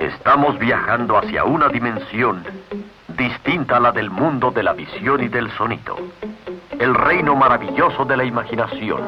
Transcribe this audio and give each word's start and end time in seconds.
Estamos 0.00 0.58
viajando 0.58 1.18
hacia 1.18 1.44
una 1.44 1.68
dimensión 1.68 2.42
distinta 3.18 3.76
a 3.76 3.80
la 3.80 3.92
del 3.92 4.08
mundo 4.08 4.50
de 4.50 4.62
la 4.62 4.72
visión 4.72 5.22
y 5.22 5.28
del 5.28 5.50
sonido. 5.58 5.94
El 6.78 6.94
reino 6.94 7.36
maravilloso 7.36 8.06
de 8.06 8.16
la 8.16 8.24
imaginación. 8.24 9.02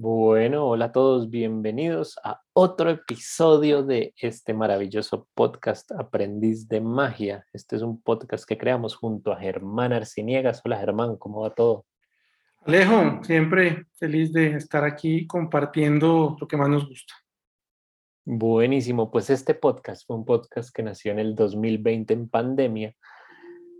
Bueno, 0.00 0.66
hola 0.66 0.84
a 0.84 0.92
todos, 0.92 1.28
bienvenidos 1.28 2.16
a 2.22 2.40
otro 2.52 2.90
episodio 2.90 3.82
de 3.82 4.14
este 4.16 4.54
maravilloso 4.54 5.26
podcast 5.34 5.90
Aprendiz 5.90 6.68
de 6.68 6.80
Magia. 6.80 7.44
Este 7.52 7.74
es 7.74 7.82
un 7.82 8.00
podcast 8.00 8.44
que 8.44 8.56
creamos 8.56 8.94
junto 8.94 9.32
a 9.32 9.40
Germán 9.40 9.92
Arciniegas. 9.92 10.62
Hola 10.64 10.78
Germán, 10.78 11.16
¿cómo 11.16 11.40
va 11.40 11.50
todo? 11.50 11.84
Alejo, 12.64 13.24
siempre 13.24 13.86
feliz 13.94 14.32
de 14.32 14.56
estar 14.56 14.84
aquí 14.84 15.26
compartiendo 15.26 16.36
lo 16.38 16.46
que 16.46 16.56
más 16.56 16.68
nos 16.68 16.88
gusta. 16.88 17.14
Buenísimo, 18.24 19.10
pues 19.10 19.30
este 19.30 19.54
podcast 19.54 20.06
fue 20.06 20.16
un 20.16 20.24
podcast 20.26 20.74
que 20.74 20.82
nació 20.82 21.12
en 21.12 21.18
el 21.18 21.34
2020 21.34 22.12
en 22.12 22.28
pandemia 22.28 22.94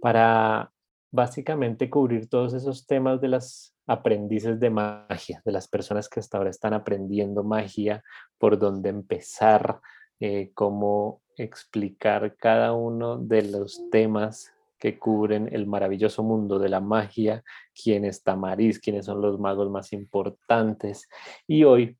para 0.00 0.72
básicamente 1.10 1.90
cubrir 1.90 2.28
todos 2.28 2.54
esos 2.54 2.86
temas 2.86 3.20
de 3.20 3.28
las 3.28 3.74
aprendices 3.86 4.58
de 4.58 4.70
magia, 4.70 5.42
de 5.44 5.52
las 5.52 5.68
personas 5.68 6.08
que 6.08 6.20
hasta 6.20 6.38
ahora 6.38 6.50
están 6.50 6.74
aprendiendo 6.74 7.42
magia, 7.44 8.02
por 8.38 8.58
dónde 8.58 8.90
empezar, 8.90 9.80
eh, 10.20 10.50
cómo 10.54 11.20
explicar 11.36 12.36
cada 12.36 12.72
uno 12.72 13.18
de 13.18 13.42
los 13.42 13.90
temas 13.90 14.54
que 14.78 14.98
cubren 14.98 15.48
el 15.52 15.66
maravilloso 15.66 16.22
mundo 16.22 16.58
de 16.58 16.68
la 16.68 16.80
magia, 16.80 17.42
quién 17.74 18.04
es 18.04 18.22
Tamariz, 18.22 18.78
quiénes 18.78 19.06
son 19.06 19.20
los 19.20 19.38
magos 19.38 19.70
más 19.70 19.92
importantes. 19.92 21.08
Y 21.46 21.64
hoy, 21.64 21.98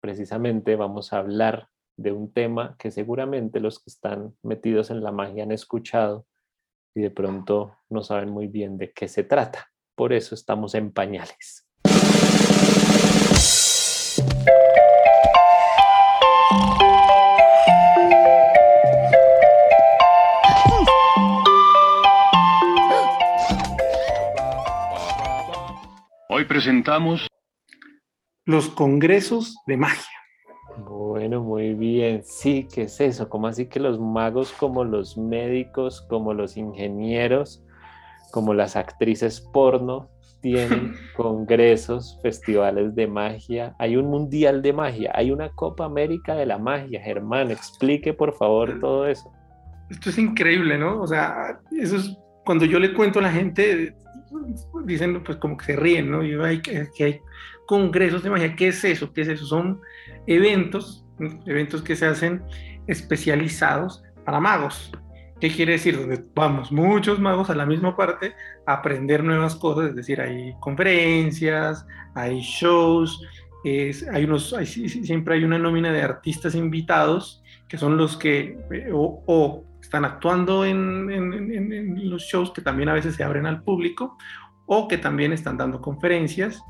precisamente, 0.00 0.76
vamos 0.76 1.12
a 1.12 1.18
hablar 1.18 1.68
de 1.96 2.12
un 2.12 2.32
tema 2.32 2.76
que 2.78 2.90
seguramente 2.90 3.60
los 3.60 3.78
que 3.78 3.90
están 3.90 4.34
metidos 4.42 4.90
en 4.90 5.02
la 5.02 5.12
magia 5.12 5.42
han 5.42 5.52
escuchado 5.52 6.26
y 6.94 7.02
de 7.02 7.10
pronto 7.10 7.76
no 7.88 8.02
saben 8.02 8.30
muy 8.30 8.46
bien 8.46 8.76
de 8.78 8.92
qué 8.92 9.08
se 9.08 9.24
trata. 9.24 9.68
Por 9.94 10.12
eso 10.12 10.34
estamos 10.34 10.74
en 10.74 10.92
pañales. 10.92 11.61
Hoy 26.42 26.48
presentamos 26.48 27.28
los 28.46 28.68
congresos 28.70 29.56
de 29.68 29.76
magia. 29.76 30.18
Bueno, 30.76 31.40
muy 31.40 31.74
bien. 31.74 32.24
Sí, 32.24 32.66
¿qué 32.74 32.82
es 32.82 33.00
eso? 33.00 33.28
¿Cómo 33.28 33.46
así 33.46 33.66
que 33.66 33.78
los 33.78 34.00
magos, 34.00 34.50
como 34.50 34.82
los 34.82 35.16
médicos, 35.16 36.04
como 36.10 36.34
los 36.34 36.56
ingenieros, 36.56 37.62
como 38.32 38.54
las 38.54 38.74
actrices 38.74 39.40
porno, 39.40 40.10
tienen 40.40 40.96
congresos, 41.16 42.18
festivales 42.24 42.96
de 42.96 43.06
magia? 43.06 43.76
Hay 43.78 43.96
un 43.96 44.06
mundial 44.06 44.62
de 44.62 44.72
magia, 44.72 45.12
hay 45.14 45.30
una 45.30 45.48
Copa 45.50 45.84
América 45.84 46.34
de 46.34 46.46
la 46.46 46.58
magia. 46.58 47.00
Germán, 47.00 47.52
explique 47.52 48.14
por 48.14 48.34
favor 48.36 48.80
todo 48.80 49.06
eso. 49.06 49.30
Esto 49.90 50.10
es 50.10 50.18
increíble, 50.18 50.76
¿no? 50.76 51.02
O 51.02 51.06
sea, 51.06 51.60
eso 51.70 51.98
es 51.98 52.18
cuando 52.44 52.64
yo 52.64 52.80
le 52.80 52.94
cuento 52.94 53.20
a 53.20 53.22
la 53.22 53.30
gente, 53.30 53.94
dicen, 54.84 55.22
pues 55.22 55.38
como 55.38 55.56
que 55.56 55.64
se 55.66 55.76
ríen, 55.76 56.10
¿no? 56.10 56.20
Hay, 56.44 56.60
que, 56.60 56.88
hay 57.00 57.20
congresos 57.66 58.22
de 58.22 58.30
magia. 58.30 58.56
¿Qué 58.56 58.68
es 58.68 58.84
eso? 58.84 59.12
¿Qué 59.12 59.22
es 59.22 59.28
eso? 59.28 59.46
Son 59.46 59.80
eventos, 60.26 61.06
eventos 61.46 61.82
que 61.82 61.96
se 61.96 62.06
hacen 62.06 62.42
especializados 62.86 64.02
para 64.24 64.40
magos. 64.40 64.92
¿Qué 65.40 65.50
quiere 65.50 65.72
decir? 65.72 65.98
Donde 65.98 66.24
vamos 66.34 66.70
muchos 66.70 67.18
magos 67.18 67.50
a 67.50 67.54
la 67.54 67.66
misma 67.66 67.96
parte 67.96 68.34
a 68.66 68.74
aprender 68.74 69.24
nuevas 69.24 69.56
cosas, 69.56 69.90
es 69.90 69.96
decir, 69.96 70.20
hay 70.20 70.54
conferencias, 70.60 71.84
hay 72.14 72.40
shows, 72.40 73.20
es, 73.64 74.06
hay 74.06 74.24
unos, 74.24 74.54
siempre 74.64 75.34
hay 75.34 75.44
una 75.44 75.58
nómina 75.58 75.92
de 75.92 76.02
artistas 76.02 76.54
invitados 76.54 77.42
que 77.68 77.76
son 77.76 77.96
los 77.96 78.16
que 78.16 78.56
eh, 78.70 78.90
o 78.92 79.64
están 79.92 80.06
actuando 80.06 80.64
en, 80.64 82.08
los 82.08 82.22
shows 82.22 82.50
que 82.50 82.62
también 82.62 82.88
a 82.88 82.94
veces 82.94 83.14
se 83.14 83.24
abren 83.24 83.44
al 83.44 83.62
público 83.62 84.16
o 84.64 84.88
que 84.88 84.96
también 84.96 85.34
están 85.34 85.58
dando 85.58 85.82
conferencias 85.82 86.62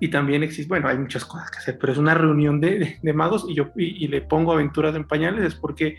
y 0.00 0.08
también 0.08 0.42
existe, 0.42 0.66
bueno, 0.66 0.88
hay 0.88 0.96
muchas 0.96 1.26
cosas 1.26 1.50
que 1.50 1.58
hacer, 1.58 1.78
pero 1.78 1.92
es 1.92 1.98
una 1.98 2.14
reunión 2.14 2.58
de, 2.58 2.98
magos 3.12 3.44
y 3.46 3.54
yo 3.54 3.66
y, 3.76 4.08
le 4.08 4.22
pongo 4.22 4.52
aventuras 4.52 4.96
en 4.96 5.06
pañales 5.06 5.44
es 5.44 5.54
porque 5.54 5.88
eh, 5.88 5.96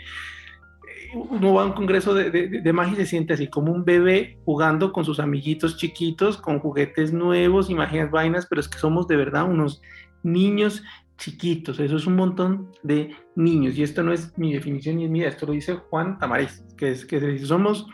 uno 1.14 1.54
va 1.54 1.62
a 1.62 1.66
un 1.66 1.74
congreso 1.74 2.16
de, 2.16 2.32
de, 2.32 2.74
magia 2.74 2.94
y 2.94 2.96
se 2.96 3.06
siente 3.06 3.34
así 3.36 3.48
como 3.48 3.72
un 3.72 3.86
bebé 3.86 4.40
jugando 4.44 4.92
con 4.92 5.06
sus 5.06 5.20
amiguitos 5.20 5.78
chiquitos, 5.78 6.38
con 6.38 6.58
juguetes 6.58 7.14
nuevos, 7.14 7.70
imágenes 7.70 8.10
vainas, 8.10 8.48
pero 8.48 8.60
es 8.60 8.68
que 8.68 8.80
somos 8.80 9.08
de 9.08 9.18
verdad 9.18 9.48
unos 9.48 9.84
niños 10.24 10.82
chiquitos, 11.22 11.80
eso 11.80 11.98
es 11.98 12.08
un 12.08 12.16
montón 12.16 12.72
de 12.82 13.12
niños, 13.36 13.78
y 13.78 13.84
esto 13.84 14.02
no 14.02 14.12
es 14.12 14.36
mi 14.40 14.54
definición 14.54 14.96
ni 14.96 15.06
es 15.06 15.12
mía, 15.12 15.28
esto 15.28 15.46
lo 15.46 15.54
dice 15.54 15.76
Juan 15.76 16.18
Tamariz, 16.18 16.66
que 16.76 16.90
es 16.90 17.06
que 17.06 17.38
somos, 17.46 17.86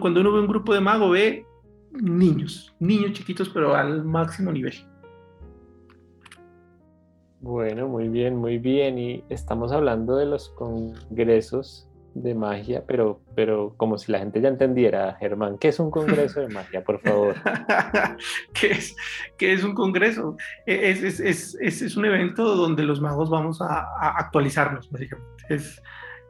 cuando 0.00 0.20
uno 0.20 0.32
ve 0.32 0.40
un 0.40 0.48
grupo 0.48 0.74
de 0.74 0.80
mago, 0.80 1.10
ve 1.10 1.46
niños, 1.92 2.74
niños 2.80 3.12
chiquitos, 3.12 3.48
pero 3.48 3.76
al 3.76 4.04
máximo 4.04 4.50
nivel. 4.50 4.74
Bueno, 7.40 7.86
muy 7.86 8.08
bien, 8.08 8.36
muy 8.36 8.58
bien, 8.58 8.98
y 8.98 9.24
estamos 9.28 9.70
hablando 9.70 10.16
de 10.16 10.26
los 10.26 10.48
congresos 10.48 11.88
de 12.14 12.34
magia, 12.34 12.84
pero, 12.86 13.20
pero 13.34 13.74
como 13.76 13.98
si 13.98 14.12
la 14.12 14.20
gente 14.20 14.40
ya 14.40 14.48
entendiera, 14.48 15.16
Germán, 15.18 15.58
¿qué 15.58 15.68
es 15.68 15.80
un 15.80 15.90
congreso 15.90 16.40
de 16.40 16.48
magia, 16.48 16.84
por 16.84 17.00
favor? 17.00 17.34
¿Qué, 18.54 18.70
es, 18.70 18.96
¿Qué 19.36 19.52
es 19.52 19.64
un 19.64 19.74
congreso? 19.74 20.36
E, 20.64 20.90
es, 20.90 21.20
es, 21.20 21.56
es, 21.60 21.96
un 21.96 22.04
evento 22.04 22.54
donde 22.54 22.84
los 22.84 23.00
magos 23.00 23.30
vamos 23.30 23.60
a, 23.60 24.18
actualizarnos, 24.18 24.90
básicamente. 24.90 25.44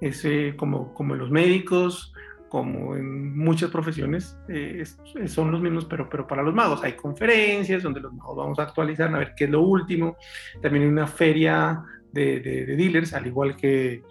Es, 0.00 0.24
eh, 0.24 0.54
como, 0.56 0.92
como 0.94 1.14
los 1.14 1.30
médicos, 1.30 2.12
como 2.48 2.96
en 2.96 3.36
muchas 3.36 3.70
profesiones, 3.70 4.38
eh, 4.48 4.84
son 5.26 5.50
los 5.50 5.60
mismos, 5.60 5.84
pero, 5.84 6.08
pero 6.08 6.26
para 6.26 6.42
los 6.42 6.54
magos. 6.54 6.82
Hay 6.82 6.92
conferencias 6.92 7.82
donde 7.82 8.00
los 8.00 8.12
magos 8.12 8.36
vamos 8.36 8.58
a 8.58 8.62
actualizar, 8.62 9.14
a 9.14 9.18
ver 9.18 9.34
qué 9.36 9.44
es 9.44 9.50
lo 9.50 9.60
último. 9.62 10.16
También 10.62 10.84
hay 10.84 10.90
una 10.90 11.06
feria 11.06 11.82
de, 12.10 12.40
de 12.40 12.76
dealers, 12.76 13.12
al 13.12 13.26
igual 13.26 13.56
que 13.56 14.02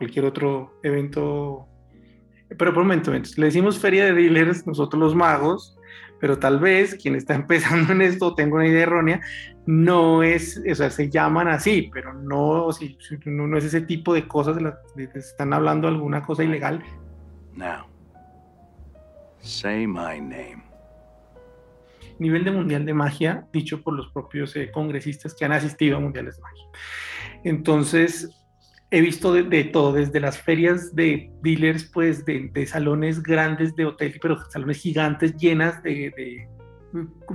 cualquier 0.00 0.24
otro 0.24 0.80
evento. 0.82 1.68
Pero 2.48 2.72
por 2.72 2.78
un 2.78 2.88
momento, 2.88 3.12
le 3.12 3.46
decimos 3.46 3.78
feria 3.78 4.06
de 4.06 4.14
dealers, 4.14 4.66
nosotros 4.66 4.98
los 4.98 5.14
magos, 5.14 5.78
pero 6.18 6.38
tal 6.38 6.58
vez 6.58 6.94
quien 6.94 7.14
está 7.14 7.34
empezando 7.42 7.92
en 7.92 8.00
esto, 8.00 8.34
tengo 8.34 8.56
una 8.56 8.66
idea 8.66 8.84
errónea, 8.84 9.20
no 9.66 10.22
es, 10.22 10.60
o 10.68 10.74
sea, 10.74 10.88
se 10.88 11.10
llaman 11.10 11.48
así, 11.48 11.90
pero 11.92 12.14
no, 12.14 12.72
si, 12.72 12.96
no, 13.26 13.56
es 13.58 13.64
ese 13.64 13.82
tipo 13.82 14.14
de 14.14 14.26
cosas 14.26 14.56
de 14.56 14.62
las 14.62 14.74
que 14.96 15.18
están 15.18 15.52
hablando 15.52 15.86
alguna 15.86 16.22
cosa 16.22 16.42
ilegal. 16.44 16.82
Now, 17.54 17.86
say 19.40 19.86
my 19.86 20.18
name. 20.18 20.64
Nivel 22.18 22.44
de 22.44 22.50
Mundial 22.50 22.86
de 22.86 22.94
Magia, 22.94 23.46
dicho 23.52 23.82
por 23.82 23.94
los 23.94 24.08
propios 24.08 24.56
eh, 24.56 24.70
congresistas 24.70 25.34
que 25.34 25.44
han 25.44 25.52
asistido 25.52 25.98
a 25.98 26.00
Mundiales 26.00 26.36
de 26.36 26.42
Magia. 26.42 26.66
Entonces, 27.44 28.39
he 28.90 29.00
visto 29.00 29.32
de, 29.32 29.64
todo, 29.64 29.92
desde 29.92 30.18
las 30.18 30.38
ferias 30.38 30.94
de 30.94 31.30
dealers, 31.42 31.84
pues 31.84 32.24
de, 32.24 32.66
salones 32.66 33.22
grandes 33.22 33.74
de 33.76 33.86
hotel, 33.86 34.18
pero 34.20 34.38
salones 34.50 34.78
gigantes 34.78 35.36
llenas 35.36 35.80
de, 35.82 36.48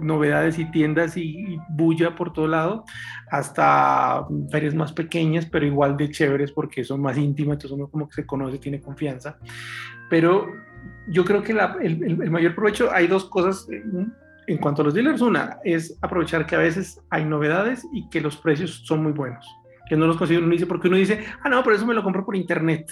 novedades 0.02 0.60
y 0.60 0.70
tiendas 0.70 1.16
y, 1.16 1.58
bulla 1.70 2.14
por 2.16 2.34
todo 2.34 2.48
lado, 2.48 2.84
hasta 3.32 4.28
ferias 4.52 4.76
más 4.76 4.92
pequeñas, 4.92 5.46
pero 5.46 5.66
igual 5.66 5.96
de 5.96 6.12
chéveres 6.12 6.52
porque 6.52 6.84
son 6.84 7.02
más 7.02 7.18
íntimas, 7.18 7.54
entonces 7.54 7.78
uno 7.78 7.88
como 7.88 8.08
que 8.10 8.16
se 8.16 8.26
conoce, 8.26 8.58
tiene 8.58 8.82
confianza. 8.82 9.38
Pero 10.10 10.48
yo 11.08 11.24
creo 11.24 11.42
que 11.42 11.54
el, 11.54 12.04
el, 12.04 12.32
mayor 12.32 12.54
provecho, 12.54 12.92
hay 12.92 13.08
dos 13.08 13.30
cosas 13.30 13.66
en 14.48 14.58
cuanto 14.58 14.82
a 14.82 14.86
los 14.86 14.94
dealers. 14.94 15.22
Una 15.22 15.58
es 15.64 15.98
aprovechar 16.02 16.46
que 16.46 16.56
a 16.56 16.60
veces 16.60 17.02
hay 17.10 17.24
novedades 17.24 17.88
y 17.94 18.10
que 18.10 18.20
los 18.20 18.36
precios 18.36 18.84
son 18.86 19.04
muy 19.04 19.14
buenos 19.14 19.48
que 19.88 19.96
no 19.96 20.08
los 20.08 20.18
consigue, 20.18 20.40
uno 20.40 20.50
dice, 20.50 20.66
porque 20.66 20.88
uno 20.88 20.98
dice, 20.98 21.24
ah, 21.44 21.50
no, 21.50 21.64
pero 21.64 21.76
eso 21.76 21.86
me 21.86 21.94
lo 21.94 22.04
compro 22.04 22.26
por 22.26 22.36
internet. 22.36 22.90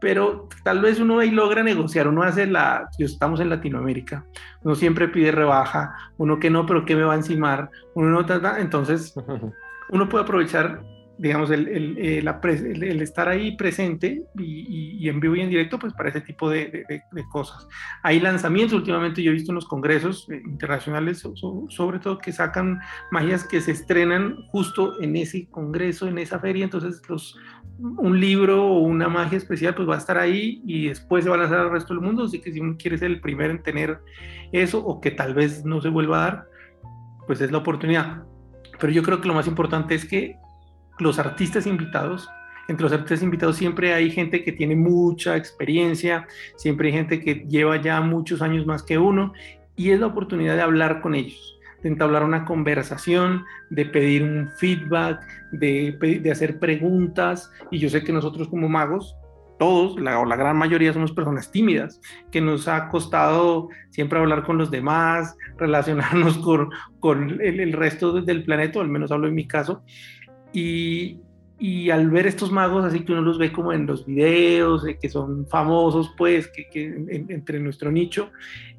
Pero 0.00 0.48
tal 0.64 0.80
vez 0.80 0.98
uno 0.98 1.20
ahí 1.20 1.30
logra 1.30 1.62
negociar, 1.62 2.08
uno 2.08 2.22
hace 2.22 2.46
la, 2.46 2.88
si 2.96 3.04
estamos 3.04 3.38
en 3.38 3.50
Latinoamérica, 3.50 4.24
uno 4.62 4.74
siempre 4.74 5.08
pide 5.08 5.30
rebaja, 5.30 5.94
uno 6.16 6.40
que 6.40 6.50
no, 6.50 6.66
pero 6.66 6.84
que 6.84 6.96
me 6.96 7.04
va 7.04 7.12
a 7.12 7.16
encimar, 7.16 7.70
uno 7.94 8.10
no, 8.10 8.56
entonces 8.58 9.14
uno 9.90 10.08
puede 10.08 10.24
aprovechar 10.24 10.82
digamos, 11.18 11.50
el, 11.50 11.68
el, 11.68 11.98
eh, 11.98 12.18
el, 12.18 13.02
estar 13.02 13.28
ahí 13.28 13.56
presente 13.56 14.22
y, 14.36 14.98
y, 14.98 15.08
en 15.08 15.20
vivo 15.20 15.36
y 15.36 15.40
en 15.40 15.50
directo, 15.50 15.78
pues 15.78 15.92
para 15.92 16.08
ese 16.08 16.20
tipo 16.20 16.50
de, 16.50 16.84
de, 16.88 17.24
cosas. 17.30 17.68
Hay 18.02 18.20
lanzamientos, 18.20 18.78
últimamente 18.78 19.22
yo 19.22 19.30
he 19.30 19.34
visto 19.34 19.52
en 19.52 19.56
los 19.56 19.66
congresos 19.66 20.28
eh, 20.30 20.42
internacionales, 20.44 21.22
sobre 21.68 21.98
todo 21.98 22.18
que 22.18 22.32
sacan 22.32 22.80
magias 23.10 23.46
que 23.46 23.60
se 23.60 23.72
estrenan 23.72 24.36
justo 24.48 25.00
en 25.00 25.16
ese 25.16 25.48
congreso, 25.48 26.08
en 26.08 26.18
esa 26.18 26.40
feria, 26.40 26.64
entonces 26.64 27.02
los, 27.08 27.36
un 27.78 28.18
libro 28.18 28.64
o 28.64 28.80
una 28.80 29.08
magia 29.08 29.38
especial 29.38 29.74
pues 29.74 29.88
va 29.88 29.94
a 29.94 29.98
estar 29.98 30.18
ahí 30.18 30.62
y 30.66 30.88
después 30.88 31.24
se 31.24 31.30
va 31.30 31.36
a 31.36 31.40
lanzar 31.40 31.60
al 31.60 31.70
resto 31.70 31.94
del 31.94 32.02
mundo, 32.02 32.24
así 32.24 32.40
que 32.40 32.52
si 32.52 32.60
uno 32.60 32.76
quiere 32.78 32.98
ser 32.98 33.10
el 33.10 33.20
primero 33.20 33.52
en 33.52 33.62
tener 33.62 33.98
eso 34.52 34.84
o 34.84 35.00
que 35.00 35.10
tal 35.10 35.34
vez 35.34 35.64
no 35.64 35.80
se 35.80 35.88
vuelva 35.88 36.18
a 36.18 36.30
dar, 36.30 36.46
pues 37.26 37.40
es 37.40 37.50
la 37.52 37.58
oportunidad. 37.58 38.24
Pero 38.80 38.92
yo 38.92 39.02
creo 39.02 39.20
que 39.20 39.28
lo 39.28 39.34
más 39.34 39.46
importante 39.46 39.94
es 39.94 40.04
que 40.04 40.36
los 40.98 41.18
artistas 41.18 41.66
invitados, 41.66 42.28
entre 42.68 42.84
los 42.84 42.92
artistas 42.92 43.22
invitados 43.22 43.56
siempre 43.56 43.92
hay 43.92 44.10
gente 44.10 44.44
que 44.44 44.52
tiene 44.52 44.76
mucha 44.76 45.36
experiencia, 45.36 46.26
siempre 46.56 46.88
hay 46.88 46.94
gente 46.94 47.20
que 47.20 47.46
lleva 47.48 47.80
ya 47.80 48.00
muchos 48.00 48.40
años 48.40 48.66
más 48.66 48.82
que 48.82 48.98
uno 48.98 49.32
y 49.76 49.90
es 49.90 50.00
la 50.00 50.06
oportunidad 50.06 50.54
de 50.54 50.62
hablar 50.62 51.00
con 51.00 51.14
ellos, 51.14 51.58
de 51.82 51.88
entablar 51.88 52.22
una 52.24 52.44
conversación, 52.44 53.44
de 53.70 53.86
pedir 53.86 54.22
un 54.22 54.50
feedback, 54.58 55.20
de, 55.52 56.20
de 56.22 56.30
hacer 56.30 56.58
preguntas. 56.58 57.50
Y 57.70 57.78
yo 57.78 57.88
sé 57.88 58.04
que 58.04 58.12
nosotros 58.12 58.48
como 58.48 58.68
magos 58.68 59.16
todos, 59.62 60.00
la, 60.00 60.18
o 60.18 60.24
la 60.24 60.34
gran 60.34 60.56
mayoría 60.56 60.92
somos 60.92 61.12
personas 61.12 61.52
tímidas, 61.52 62.00
que 62.32 62.40
nos 62.40 62.66
ha 62.66 62.88
costado 62.88 63.68
siempre 63.90 64.18
hablar 64.18 64.42
con 64.42 64.58
los 64.58 64.72
demás, 64.72 65.36
relacionarnos 65.56 66.38
con, 66.38 66.70
con 66.98 67.40
el, 67.40 67.60
el, 67.60 67.72
resto 67.72 68.20
del 68.22 68.42
planeta, 68.42 68.80
al 68.80 68.88
menos 68.88 69.12
hablo 69.12 69.28
en 69.28 69.36
mi 69.36 69.46
caso, 69.46 69.84
y, 70.52 71.20
y 71.58 71.90
al 71.90 72.10
ver 72.10 72.26
estos 72.26 72.50
magos, 72.50 72.84
así 72.84 73.04
que 73.04 73.12
uno 73.12 73.22
los 73.22 73.38
ve 73.38 73.52
como 73.52 73.72
en 73.72 73.86
los 73.86 74.04
videos, 74.04 74.84
que 75.00 75.08
son 75.08 75.46
famosos, 75.46 76.12
pues, 76.18 76.48
que, 76.48 76.68
que 76.68 76.86
entre 77.28 77.60
nuestro 77.60 77.92
nicho, 77.92 78.30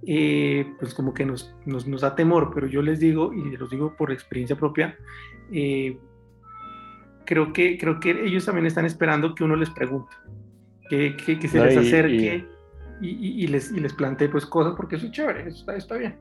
eh, 0.05 0.65
pues 0.79 0.93
como 0.93 1.13
que 1.13 1.25
nos, 1.25 1.55
nos, 1.65 1.87
nos, 1.87 2.01
da 2.01 2.13
temor, 2.13 2.51
pero 2.53 2.67
yo 2.67 2.81
les 2.81 2.99
digo, 2.99 3.33
y 3.33 3.55
los 3.55 3.69
digo 3.69 3.95
por 3.95 4.11
experiencia 4.11 4.57
propia, 4.57 4.97
eh, 5.51 5.97
creo, 7.25 7.53
que, 7.53 7.77
creo 7.77 8.01
que 8.01 8.11
ellos 8.25 8.43
también 8.43 8.65
están 8.65 8.85
esperando 8.85 9.33
que 9.33 9.45
uno 9.45 9.55
les 9.55 9.69
pregunte, 9.69 10.13
que, 10.89 11.15
que, 11.15 11.47
se 11.47 11.63
les 11.63 11.77
acerque 11.77 12.45
y, 13.01 13.09
y, 13.09 13.43
y, 13.43 13.47
les, 13.47 13.71
y 13.71 13.79
les 13.79 13.93
plantee 13.93 14.27
pues 14.27 14.45
cosas, 14.45 14.73
porque 14.75 14.97
eso 14.97 15.05
es 15.05 15.13
chévere, 15.13 15.47
eso 15.47 15.59
está, 15.59 15.77
está 15.77 15.95
bien. 15.95 16.17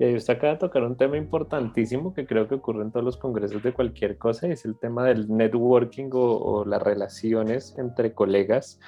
Y 0.00 0.14
usted 0.14 0.38
acaba 0.38 0.54
de 0.54 0.58
tocar 0.58 0.82
un 0.82 0.96
tema 0.96 1.18
importantísimo 1.18 2.14
que 2.14 2.24
creo 2.24 2.48
que 2.48 2.54
ocurre 2.54 2.80
en 2.80 2.90
todos 2.90 3.04
los 3.04 3.18
congresos 3.18 3.62
de 3.62 3.74
cualquier 3.74 4.16
cosa, 4.16 4.48
y 4.48 4.52
es 4.52 4.64
el 4.64 4.78
tema 4.78 5.04
del 5.04 5.28
networking 5.28 6.08
o, 6.14 6.64
las 6.64 6.82
relaciones 6.82 7.76
entre 7.76 8.14
colegas, 8.14 8.80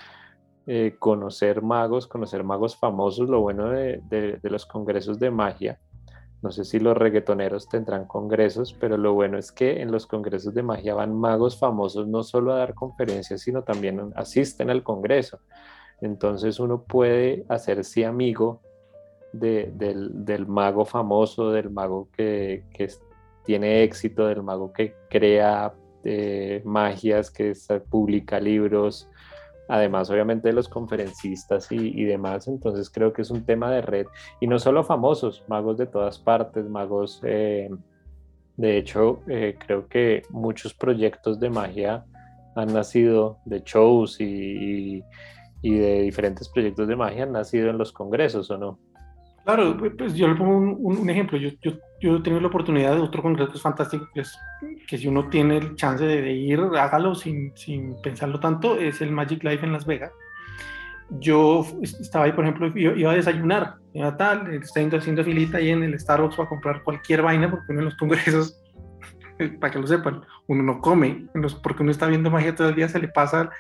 eh, 0.67 0.97
conocer 0.99 1.61
magos, 1.61 2.07
conocer 2.07 2.45
magos 2.45 2.79
famosos, 2.79 3.29
lo 3.29 3.43
bueno 3.43 3.69
de, 3.69 4.01
de, 4.09 4.39
de, 4.43 4.51
los 4.51 4.65
congresos 4.65 5.19
de 5.19 5.31
magia. 5.31 5.79
No 6.41 6.51
sé 6.51 6.65
si 6.65 6.81
los 6.81 6.97
reggaetoneros 6.97 7.69
tendrán 7.69 8.07
congresos, 8.07 8.73
pero 8.73 8.97
lo 8.97 9.13
bueno 9.13 9.37
es 9.37 9.53
que 9.53 9.83
en 9.83 9.93
los 9.93 10.07
congresos 10.07 10.55
de 10.55 10.63
magia 10.63 10.95
van 10.95 11.15
magos 11.15 11.59
famosos 11.59 12.09
no 12.09 12.23
solo 12.23 12.55
a 12.55 12.57
dar 12.57 12.73
conferencias, 12.73 13.43
sino 13.43 13.63
también 13.65 14.01
asisten 14.17 14.71
al 14.71 14.83
congreso. 14.83 15.41
Entonces 16.01 16.59
uno 16.59 16.85
puede 16.85 17.45
hacerse 17.51 18.07
amigo 18.07 18.63
del, 19.33 20.47
mago 20.47 20.85
famoso, 20.85 21.51
del 21.51 21.71
mago 21.71 22.09
que, 22.17 22.65
tiene 23.45 23.83
éxito, 23.83 24.27
del 24.27 24.43
mago 24.43 24.73
que 24.73 24.95
crea 25.11 25.73
eh, 26.05 26.63
magias, 26.65 27.31
que 27.31 27.55
publica 27.91 28.39
libros, 28.39 29.09
además 29.69 30.11
obviamente 30.11 30.49
de 30.49 30.55
los 30.55 30.69
conferencistas 30.69 31.71
y, 31.73 32.05
demás, 32.05 32.47
entonces 32.47 32.91
creo 32.91 33.13
que 33.13 33.23
es 33.23 33.31
un 33.31 33.45
tema 33.45 33.71
de 33.71 33.83
red, 33.83 34.07
y 34.41 34.47
no 34.47 34.59
solo 34.59 34.85
famosos, 34.85 35.45
magos 35.49 35.79
de 35.79 35.87
todas 35.87 36.19
partes, 36.19 36.69
magos, 36.69 37.21
eh, 37.25 37.71
de 38.57 38.77
hecho 38.79 39.21
eh, 39.29 39.57
creo 39.59 39.89
que 39.89 40.23
muchos 40.31 40.75
proyectos 40.75 41.41
de 41.41 41.51
magia 41.51 42.05
han 42.55 42.73
nacido 42.73 43.39
de 43.47 43.63
shows 43.65 44.21
y, 44.21 45.03
y 45.63 45.75
de 45.75 46.03
diferentes 46.03 46.49
proyectos 46.49 46.87
de 46.87 46.97
magia 46.97 47.23
han 47.23 47.33
nacido 47.33 47.71
en 47.71 47.79
los 47.79 47.93
congresos, 47.93 48.51
¿o 48.51 48.59
no? 48.59 48.79
Claro, 49.45 49.77
pues 49.99 50.15
yo 50.15 50.29
le 50.29 50.37
pongo 50.37 50.57
un, 50.57 51.11
ejemplo. 51.11 51.37
Yo, 51.37 51.51
yo, 51.63 51.73
yo, 52.01 52.17
he 52.17 52.23
tenido 52.23 52.41
la 52.41 52.47
oportunidad 52.47 52.95
de 52.95 53.01
otro 53.01 53.23
congreso 53.23 53.59
fantástico, 53.59 54.09
que 54.15 54.21
es 54.21 54.39
que 54.87 54.99
si 54.99 55.09
uno 55.09 55.29
tiene 55.29 55.57
el 55.57 55.75
chance 55.75 56.05
de, 56.05 56.33
ir, 56.33 56.61
hágalo 56.61 57.15
sin, 57.15 57.57
sin, 57.57 58.01
pensarlo 58.03 58.39
tanto, 58.39 58.77
es 58.77 59.01
el 59.01 59.11
Magic 59.11 59.43
Life 59.43 59.67
en 59.67 59.73
Las 59.73 59.85
Vegas. 59.85 60.13
Yo 61.19 61.67
estaba 61.83 62.27
ahí, 62.27 62.33
por 62.33 62.45
ejemplo, 62.45 62.73
iba, 62.77 63.11
a 63.11 63.15
desayunar, 63.15 63.75
iba 63.93 64.17
tal, 64.17 64.55
estaba 64.55 64.99
haciendo 64.99 65.25
filita 65.25 65.59
ahí 65.59 65.71
en 65.71 65.83
el 65.83 65.99
Starbucks 65.99 66.37
para 66.37 66.49
comprar 66.49 66.83
cualquier 66.85 67.23
vaina, 67.23 67.51
porque 67.51 67.73
uno 67.73 67.81
en 67.81 67.85
los 67.87 67.97
congresos, 67.97 68.63
para 69.61 69.73
que 69.73 69.79
lo 69.81 69.87
sepan, 69.89 70.23
uno 70.47 70.63
no 70.63 70.81
come, 70.81 71.27
porque 71.63 71.83
uno 71.83 71.91
está 71.91 72.07
viendo 72.07 72.31
magia 72.31 72.55
todo 72.55 72.69
el 72.69 72.77
día, 72.77 72.89
se 72.89 73.01
le 73.01 73.09
pasa 73.09 73.51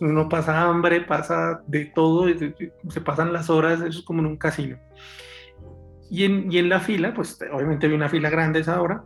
uno 0.00 0.28
pasa 0.28 0.62
hambre, 0.62 1.00
pasa 1.00 1.60
de 1.66 1.86
todo, 1.86 2.26
se 2.28 3.00
pasan 3.00 3.32
las 3.32 3.50
horas, 3.50 3.80
eso 3.80 3.98
es 4.00 4.04
como 4.04 4.20
en 4.20 4.26
un 4.26 4.36
casino. 4.36 4.78
Y 6.10 6.24
en, 6.24 6.50
y 6.50 6.58
en 6.58 6.68
la 6.68 6.80
fila, 6.80 7.12
pues 7.14 7.38
obviamente 7.52 7.86
había 7.86 7.96
una 7.96 8.08
fila 8.08 8.30
grande 8.30 8.60
esa 8.60 8.80
hora, 8.80 9.02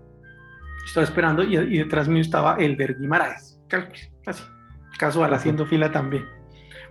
estaba 0.85 1.05
esperando 1.05 1.43
y, 1.43 1.57
y 1.57 1.79
detrás 1.79 2.09
mío 2.09 2.21
estaba 2.21 2.57
Elder 2.57 2.99
Guimaraes, 2.99 3.61
casi, 3.69 4.11
casual, 4.99 5.35
haciendo 5.35 5.67
fila 5.67 5.91
también. 5.91 6.25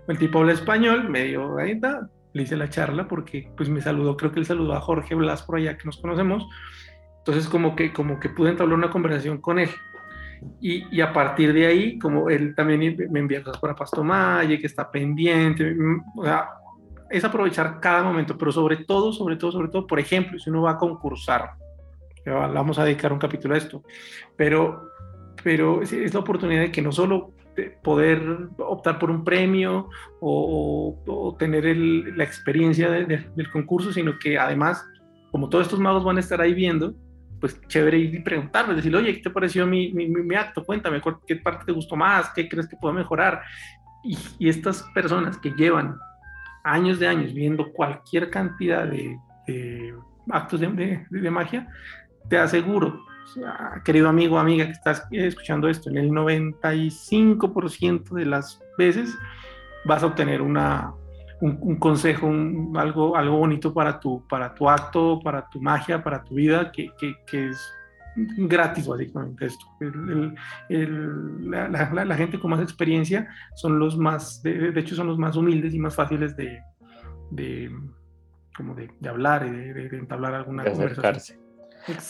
El 0.07 0.17
tipo 0.17 0.39
habla 0.39 0.53
español, 0.53 1.09
medio 1.09 1.57
ahí 1.57 1.71
está, 1.71 2.09
le 2.33 2.43
hice 2.43 2.57
la 2.57 2.69
charla 2.69 3.07
porque 3.07 3.51
pues 3.55 3.69
me 3.69 3.81
saludó, 3.81 4.17
creo 4.17 4.31
que 4.31 4.39
él 4.39 4.45
saludó 4.45 4.73
a 4.73 4.81
Jorge 4.81 5.15
Blas 5.15 5.43
por 5.43 5.57
allá 5.57 5.77
que 5.77 5.85
nos 5.85 5.97
conocemos, 5.97 6.47
entonces 7.19 7.47
como 7.47 7.75
que, 7.75 7.93
como 7.93 8.19
que 8.19 8.29
pude 8.29 8.49
entablar 8.49 8.77
una 8.77 8.89
conversación 8.89 9.39
con 9.39 9.59
él. 9.59 9.69
Y, 10.59 10.87
y, 10.95 11.01
a 11.01 11.13
partir 11.13 11.53
de 11.53 11.67
ahí, 11.67 11.99
como 11.99 12.27
él 12.31 12.55
también 12.55 12.97
me 13.11 13.19
envía 13.19 13.43
cosas 13.43 13.61
para 13.61 13.75
Pastomalle, 13.75 14.59
que 14.59 14.65
está 14.65 14.89
pendiente, 14.89 15.75
o 16.17 16.23
sea, 16.23 16.49
es 17.11 17.23
aprovechar 17.23 17.79
cada 17.79 18.03
momento, 18.03 18.37
pero 18.37 18.51
sobre 18.51 18.77
todo, 18.77 19.11
sobre 19.11 19.35
todo, 19.35 19.51
sobre 19.51 19.67
todo, 19.67 19.85
por 19.85 19.99
ejemplo, 19.99 20.39
si 20.39 20.49
uno 20.49 20.63
va 20.63 20.71
a 20.71 20.77
concursar, 20.77 21.51
vamos 22.25 22.79
a 22.79 22.85
dedicar 22.85 23.11
un 23.11 23.19
capítulo 23.19 23.53
a 23.53 23.57
esto, 23.57 23.83
pero, 24.35 24.89
pero 25.43 25.81
es, 25.81 26.13
la 26.13 26.19
oportunidad 26.19 26.61
de 26.61 26.71
que 26.71 26.81
no 26.81 26.91
solo 26.91 27.33
poder 27.83 28.21
optar 28.57 28.97
por 28.97 29.11
un 29.11 29.23
premio 29.23 29.89
o, 30.21 31.35
tener 31.37 31.75
la 31.75 32.23
experiencia 32.23 32.89
de, 32.89 33.05
de, 33.05 33.29
del 33.35 33.51
concurso, 33.51 33.91
sino 33.91 34.17
que 34.17 34.37
además, 34.37 34.85
como 35.31 35.49
todos 35.49 35.65
estos 35.65 35.79
magos 35.79 36.03
van 36.03 36.17
a 36.17 36.21
estar 36.21 36.39
ahí 36.39 36.53
viendo, 36.53 36.95
pues 37.41 37.59
chévere 37.67 37.97
y 37.97 38.19
preguntarles, 38.19 38.77
decirle, 38.77 38.99
oye, 38.99 39.15
¿qué 39.15 39.21
te 39.21 39.29
pareció 39.31 39.65
mi, 39.65 39.91
mi, 39.91 40.07
mi, 40.07 40.35
acto? 40.35 40.63
Cuéntame, 40.63 41.01
¿qué 41.27 41.35
parte 41.37 41.65
te 41.65 41.71
gustó 41.71 41.95
más? 41.95 42.31
¿Qué 42.33 42.47
crees 42.47 42.67
que 42.67 42.77
puedo 42.77 42.93
mejorar? 42.93 43.41
Y 44.03 44.47
estas 44.47 44.83
personas 44.93 45.37
que 45.37 45.51
llevan 45.51 45.97
años 46.63 46.99
de 46.99 47.07
años 47.07 47.33
viendo 47.33 47.71
cualquier 47.71 48.29
cantidad 48.29 48.87
de, 48.87 49.17
de 49.47 49.95
actos 50.29 50.59
de, 50.59 50.67
de, 50.67 51.05
de, 51.09 51.31
magia, 51.31 51.67
te 52.29 52.37
aseguro, 52.37 53.01
querido 53.83 54.09
amigo 54.09 54.37
amiga 54.37 54.65
que 54.65 54.71
estás 54.71 55.07
escuchando 55.11 55.67
esto, 55.67 55.89
en 55.89 55.97
el 55.97 56.11
95% 56.11 58.09
de 58.11 58.25
las 58.25 58.61
veces 58.77 59.17
vas 59.85 60.03
a 60.03 60.07
obtener 60.07 60.41
una, 60.41 60.93
un, 61.41 61.57
un 61.61 61.75
consejo, 61.77 62.27
un, 62.27 62.73
algo, 62.77 63.15
algo 63.17 63.37
bonito 63.37 63.73
para 63.73 63.99
tu, 63.99 64.25
para 64.27 64.53
tu 64.53 64.69
acto, 64.69 65.19
para 65.23 65.49
tu 65.49 65.61
magia, 65.61 66.03
para 66.03 66.23
tu 66.23 66.35
vida, 66.35 66.71
que, 66.71 66.91
que, 66.99 67.15
que 67.25 67.49
es 67.49 67.73
gratis 68.15 68.87
básicamente 68.87 69.45
esto. 69.45 69.65
El, 69.79 70.35
el, 70.69 71.51
la, 71.51 71.67
la, 71.69 72.05
la, 72.05 72.15
gente 72.15 72.39
con 72.39 72.51
más 72.51 72.61
experiencia 72.61 73.29
son 73.55 73.79
los 73.79 73.97
más, 73.97 74.41
de, 74.43 74.71
de, 74.71 74.79
hecho 74.79 74.95
son 74.95 75.07
los 75.07 75.17
más 75.17 75.35
humildes 75.35 75.73
y 75.73 75.79
más 75.79 75.95
fáciles 75.95 76.35
de, 76.35 76.61
de 77.31 77.71
como 78.55 78.75
de, 78.75 78.89
de 78.99 79.09
hablar 79.09 79.45
y 79.45 79.51
de, 79.51 79.89
de, 79.89 79.97
entablar 79.97 80.33
alguna 80.33 80.65
conversación. 80.65 81.39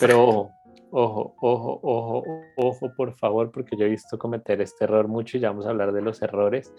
Pero 0.00 0.50
ojo, 0.90 1.34
ojo, 1.40 1.80
ojo, 1.82 2.24
ojo, 2.56 2.92
por 2.96 3.14
favor, 3.14 3.50
porque 3.50 3.76
yo 3.76 3.86
he 3.86 3.90
visto 3.90 4.18
cometer 4.18 4.60
este 4.60 4.84
error 4.84 5.08
mucho 5.08 5.36
y 5.36 5.40
ya 5.40 5.50
vamos 5.50 5.66
a 5.66 5.70
hablar 5.70 5.92
de 5.92 6.02
los 6.02 6.20
errores. 6.22 6.72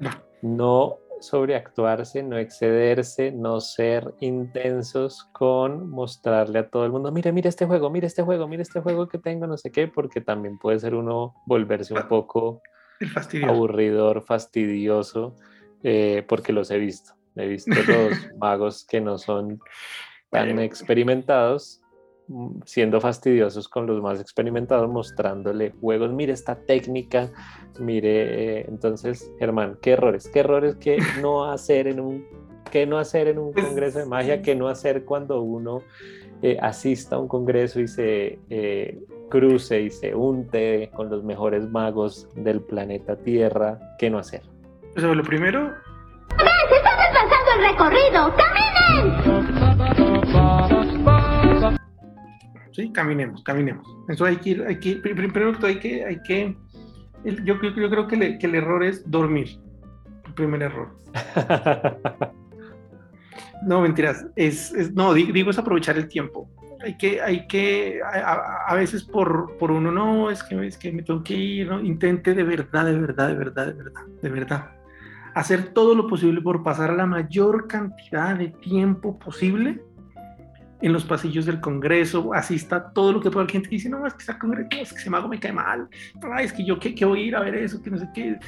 No, 0.00 0.10
no 0.42 0.98
sobreactuarse, 1.20 2.22
no 2.22 2.38
excederse, 2.38 3.32
no 3.32 3.60
ser 3.60 4.14
intensos 4.20 5.24
con 5.32 5.88
mostrarle 5.90 6.60
a 6.60 6.68
todo 6.68 6.84
el 6.84 6.92
mundo, 6.92 7.12
mire, 7.12 7.32
mire 7.32 7.48
este 7.48 7.66
juego, 7.66 7.90
mire 7.90 8.06
este 8.06 8.22
juego, 8.22 8.48
mire 8.48 8.62
este 8.62 8.80
juego 8.80 9.08
que 9.08 9.18
tengo, 9.18 9.46
no 9.46 9.56
sé 9.56 9.70
qué, 9.70 9.88
porque 9.88 10.20
también 10.20 10.58
puede 10.58 10.78
ser 10.78 10.94
uno 10.94 11.34
volverse 11.46 11.94
un 11.94 12.08
poco 12.08 12.62
fastidioso. 13.12 13.52
aburridor, 13.52 14.22
fastidioso, 14.22 15.36
eh, 15.82 16.24
porque 16.28 16.52
los 16.52 16.70
he 16.70 16.78
visto. 16.78 17.14
He 17.36 17.46
visto 17.46 17.70
los 17.70 18.28
magos 18.38 18.84
que 18.84 19.00
no 19.00 19.18
son 19.18 19.60
tan 20.30 20.58
experimentados 20.58 21.83
siendo 22.64 23.00
fastidiosos 23.00 23.68
con 23.68 23.86
los 23.86 24.02
más 24.02 24.20
experimentados, 24.20 24.90
mostrándole 24.90 25.72
juegos, 25.80 26.12
mire 26.12 26.32
esta 26.32 26.56
técnica, 26.56 27.30
mire, 27.78 28.60
eh, 28.60 28.66
entonces, 28.68 29.30
Germán, 29.38 29.78
¿qué 29.82 29.92
errores? 29.92 30.28
¿Qué 30.28 30.40
errores 30.40 30.74
que 30.76 30.98
no 31.20 31.44
hacer 31.50 31.86
en 31.86 32.00
un, 32.00 32.24
qué 32.70 32.86
no 32.86 32.96
hacer 32.98 33.28
en 33.28 33.38
un 33.38 33.52
Pues, 33.52 33.66
congreso 33.66 33.98
de 33.98 34.06
magia? 34.06 34.40
¿Qué 34.42 34.54
no 34.54 34.68
hacer 34.68 35.04
cuando 35.04 35.40
uno 35.42 35.82
eh, 36.42 36.56
asista 36.60 37.16
a 37.16 37.18
un 37.18 37.28
congreso 37.28 37.80
y 37.80 37.88
se 37.88 38.38
eh, 38.50 38.98
cruce 39.30 39.80
y 39.82 39.90
se 39.90 40.14
unte 40.14 40.90
con 40.94 41.10
los 41.10 41.22
mejores 41.24 41.68
magos 41.68 42.28
del 42.34 42.60
planeta 42.62 43.16
Tierra? 43.16 43.78
¿Qué 43.98 44.08
no 44.10 44.18
hacer? 44.18 44.42
O 44.96 45.00
sea, 45.00 45.12
lo 45.14 45.22
primero, 45.22 45.72
¡Se 46.68 46.76
está 46.76 46.90
retrasando 46.96 47.50
el 47.58 47.64
recorrido! 47.70 48.20
¡Caminen! 48.36 48.74
Sí, 52.74 52.92
caminemos, 52.92 53.42
caminemos. 53.42 53.86
Eso 54.08 54.24
hay 54.26 54.36
que 54.36 54.50
ir, 54.50 54.64
hay 54.66 54.78
que 54.78 54.88
ir, 54.90 55.02
pri- 55.02 55.14
pri- 55.14 55.30
primero 55.30 55.52
que 55.52 55.58
todo 55.58 55.66
hay 55.68 55.78
que, 55.78 56.04
hay 56.04 56.20
que, 56.22 56.56
yo, 57.44 57.58
creo- 57.58 57.74
yo 57.74 57.88
creo 57.90 58.06
que, 58.06 58.16
le- 58.16 58.38
que 58.38 58.46
el 58.46 58.54
error 58.56 58.82
es 58.84 59.08
dormir. 59.10 59.48
El 60.26 60.34
primer 60.34 60.62
error. 60.62 60.88
No, 63.66 63.80
mentiras. 63.80 64.26
Es, 64.36 64.72
es- 64.74 64.92
no, 64.92 65.14
di- 65.14 65.32
digo 65.32 65.50
es 65.50 65.58
aprovechar 65.58 65.96
el 65.96 66.08
tiempo. 66.08 66.50
Hay 66.84 66.98
que, 66.98 67.22
hay 67.22 67.46
que, 67.46 68.00
a, 68.04 68.18
a- 68.32 68.64
a 68.68 68.74
veces 68.74 69.04
por, 69.04 69.56
por 69.58 69.70
uno, 69.70 69.90
no, 69.90 70.30
es 70.30 70.42
que, 70.42 70.66
es 70.66 70.76
que 70.76 70.92
me 70.92 71.02
tengo 71.02 71.22
que 71.22 71.34
ir, 71.34 71.68
¿no? 71.68 71.80
Intente 71.80 72.34
de 72.34 72.42
verdad, 72.42 72.84
de 72.84 72.98
verdad, 72.98 73.28
de 73.28 73.34
verdad, 73.34 73.66
de 73.68 73.72
verdad, 73.72 74.02
de 74.22 74.28
verdad. 74.28 74.70
Hacer 75.34 75.68
todo 75.72 75.94
lo 75.94 76.06
posible 76.06 76.42
por 76.42 76.62
pasar 76.62 76.92
la 76.92 77.06
mayor 77.06 77.66
cantidad 77.66 78.36
de 78.36 78.48
tiempo 78.48 79.18
posible 79.18 79.82
en 80.84 80.92
los 80.92 81.04
pasillos 81.06 81.46
del 81.46 81.60
Congreso, 81.60 82.34
asista 82.34 82.92
todo 82.92 83.14
lo 83.14 83.20
que 83.20 83.30
pueda. 83.30 83.46
Hay 83.46 83.52
gente 83.52 83.70
dice, 83.70 83.88
no, 83.88 84.06
es 84.06 84.12
que 84.12 84.22
ese 84.22 84.38
Congreso, 84.38 84.68
es 84.70 84.92
que 84.92 84.98
ese 84.98 85.08
mago 85.08 85.28
me 85.28 85.40
cae 85.40 85.52
mal, 85.52 85.88
Ay, 86.30 86.44
es 86.44 86.52
que 86.52 86.62
yo 86.62 86.78
¿qué, 86.78 86.94
qué 86.94 87.06
voy 87.06 87.22
a 87.22 87.24
ir 87.24 87.36
a 87.36 87.40
ver 87.40 87.54
eso, 87.54 87.82
que 87.82 87.90
no 87.90 87.96
sé 87.96 88.06
qué. 88.14 88.38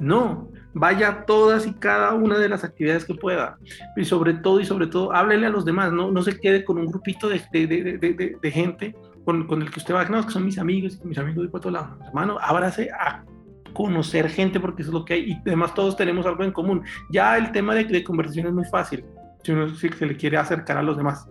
No, 0.00 0.50
vaya 0.72 1.08
a 1.08 1.24
todas 1.24 1.68
y 1.68 1.72
cada 1.72 2.12
una 2.14 2.36
de 2.36 2.48
las 2.48 2.64
actividades 2.64 3.04
que 3.04 3.14
pueda. 3.14 3.58
Y 3.96 4.04
sobre 4.04 4.34
todo, 4.34 4.58
y 4.58 4.64
sobre 4.64 4.88
todo, 4.88 5.12
háblele 5.12 5.46
a 5.46 5.50
los 5.50 5.64
demás, 5.64 5.92
no, 5.92 6.10
no 6.10 6.20
se 6.22 6.36
quede 6.40 6.64
con 6.64 6.78
un 6.78 6.86
grupito 6.86 7.28
de, 7.28 7.40
de, 7.52 7.68
de, 7.68 8.36
de, 8.42 8.50
gente 8.50 8.96
con, 9.24 9.46
con, 9.46 9.62
el 9.62 9.70
que 9.70 9.78
usted 9.78 9.94
va, 9.94 10.04
no, 10.06 10.18
es 10.18 10.26
que 10.26 10.32
son 10.32 10.44
mis 10.44 10.58
amigos, 10.58 11.00
mis 11.04 11.16
amigos 11.16 11.44
de 11.44 11.50
cuatro 11.50 11.70
lados. 11.70 11.96
Hermano, 12.08 12.38
ábrase 12.40 12.90
a 12.90 13.24
conocer 13.72 14.28
gente 14.28 14.58
porque 14.58 14.82
eso 14.82 14.90
es 14.90 14.94
lo 14.94 15.04
que 15.04 15.14
hay 15.14 15.30
y 15.30 15.38
además 15.46 15.74
todos 15.74 15.96
tenemos 15.96 16.26
algo 16.26 16.42
en 16.42 16.50
común. 16.50 16.82
Ya 17.08 17.36
el 17.38 17.52
tema 17.52 17.72
de 17.72 18.02
conversación 18.02 18.48
es 18.48 18.52
muy 18.52 18.64
fácil, 18.64 19.04
si 19.44 19.52
uno 19.52 19.68
si 19.76 19.88
se 19.90 20.06
le 20.06 20.16
quiere 20.16 20.38
acercar 20.38 20.78
a 20.78 20.82
los 20.82 20.96
demás. 20.96 21.28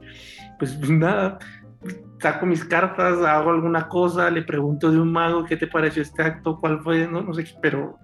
Pues, 0.60 0.74
pues 0.74 0.90
nada, 0.90 1.40
saco 2.20 2.46
mis 2.46 2.64
cartas, 2.64 3.20
hago 3.20 3.52
alguna 3.52 3.88
cosa, 3.88 4.30
le 4.30 4.44
pregunto 4.44 4.92
de 4.92 5.00
un 5.00 5.12
mago 5.12 5.46
qué 5.46 5.58
te 5.58 5.68
pareció 5.68 6.02
este 6.02 6.24
acto, 6.24 6.60
cuál 6.60 6.82
fue, 6.82 7.08
no, 7.08 7.22
no 7.22 7.34
sé, 7.34 7.46
pero 7.62 7.98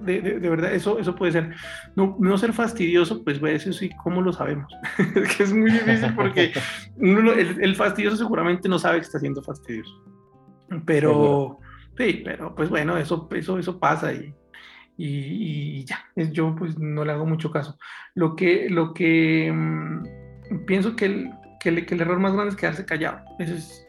de, 0.00 0.20
de, 0.20 0.40
de, 0.40 0.48
verdad, 0.48 0.74
eso, 0.74 0.98
eso 0.98 1.14
puede 1.14 1.32
ser. 1.32 1.54
No, 1.94 2.16
no 2.18 2.36
ser 2.36 2.52
fastidioso, 2.52 3.22
pues 3.22 3.40
eso 3.42 3.72
sí, 3.72 3.90
¿cómo 4.02 4.20
lo 4.20 4.32
sabemos? 4.32 4.72
es 5.14 5.36
que 5.36 5.42
es 5.44 5.52
muy 5.52 5.70
difícil 5.70 6.14
porque 6.14 6.52
uno, 6.96 7.32
el, 7.32 7.62
el, 7.62 7.76
fastidioso 7.76 8.16
seguramente 8.16 8.68
no 8.68 8.78
sabe 8.78 8.98
que 8.98 9.06
está 9.06 9.20
siendo 9.20 9.42
fastidioso. 9.42 9.92
Pero, 10.86 11.58
sí, 11.96 12.22
pero 12.24 12.54
pues 12.54 12.68
bueno, 12.68 12.96
eso, 12.96 13.28
eso, 13.32 13.58
eso 13.58 13.78
pasa 13.78 14.12
y, 14.12 14.34
y, 14.96 15.80
y 15.80 15.84
ya, 15.84 16.00
yo 16.16 16.54
pues 16.56 16.78
no 16.78 17.04
le 17.04 17.12
hago 17.12 17.26
mucho 17.26 17.50
caso. 17.50 17.78
Lo 18.14 18.34
que, 18.34 18.68
lo 18.70 18.94
que 18.94 19.52
mmm, 19.52 20.64
pienso 20.66 20.96
que 20.96 21.04
el, 21.04 21.30
que 21.62 21.68
el, 21.68 21.86
que 21.86 21.94
el, 21.94 22.00
error 22.00 22.18
más 22.18 22.32
grande 22.32 22.50
es 22.50 22.56
quedarse 22.56 22.84
callado. 22.84 23.20
Eso 23.38 23.54
es 23.54 23.86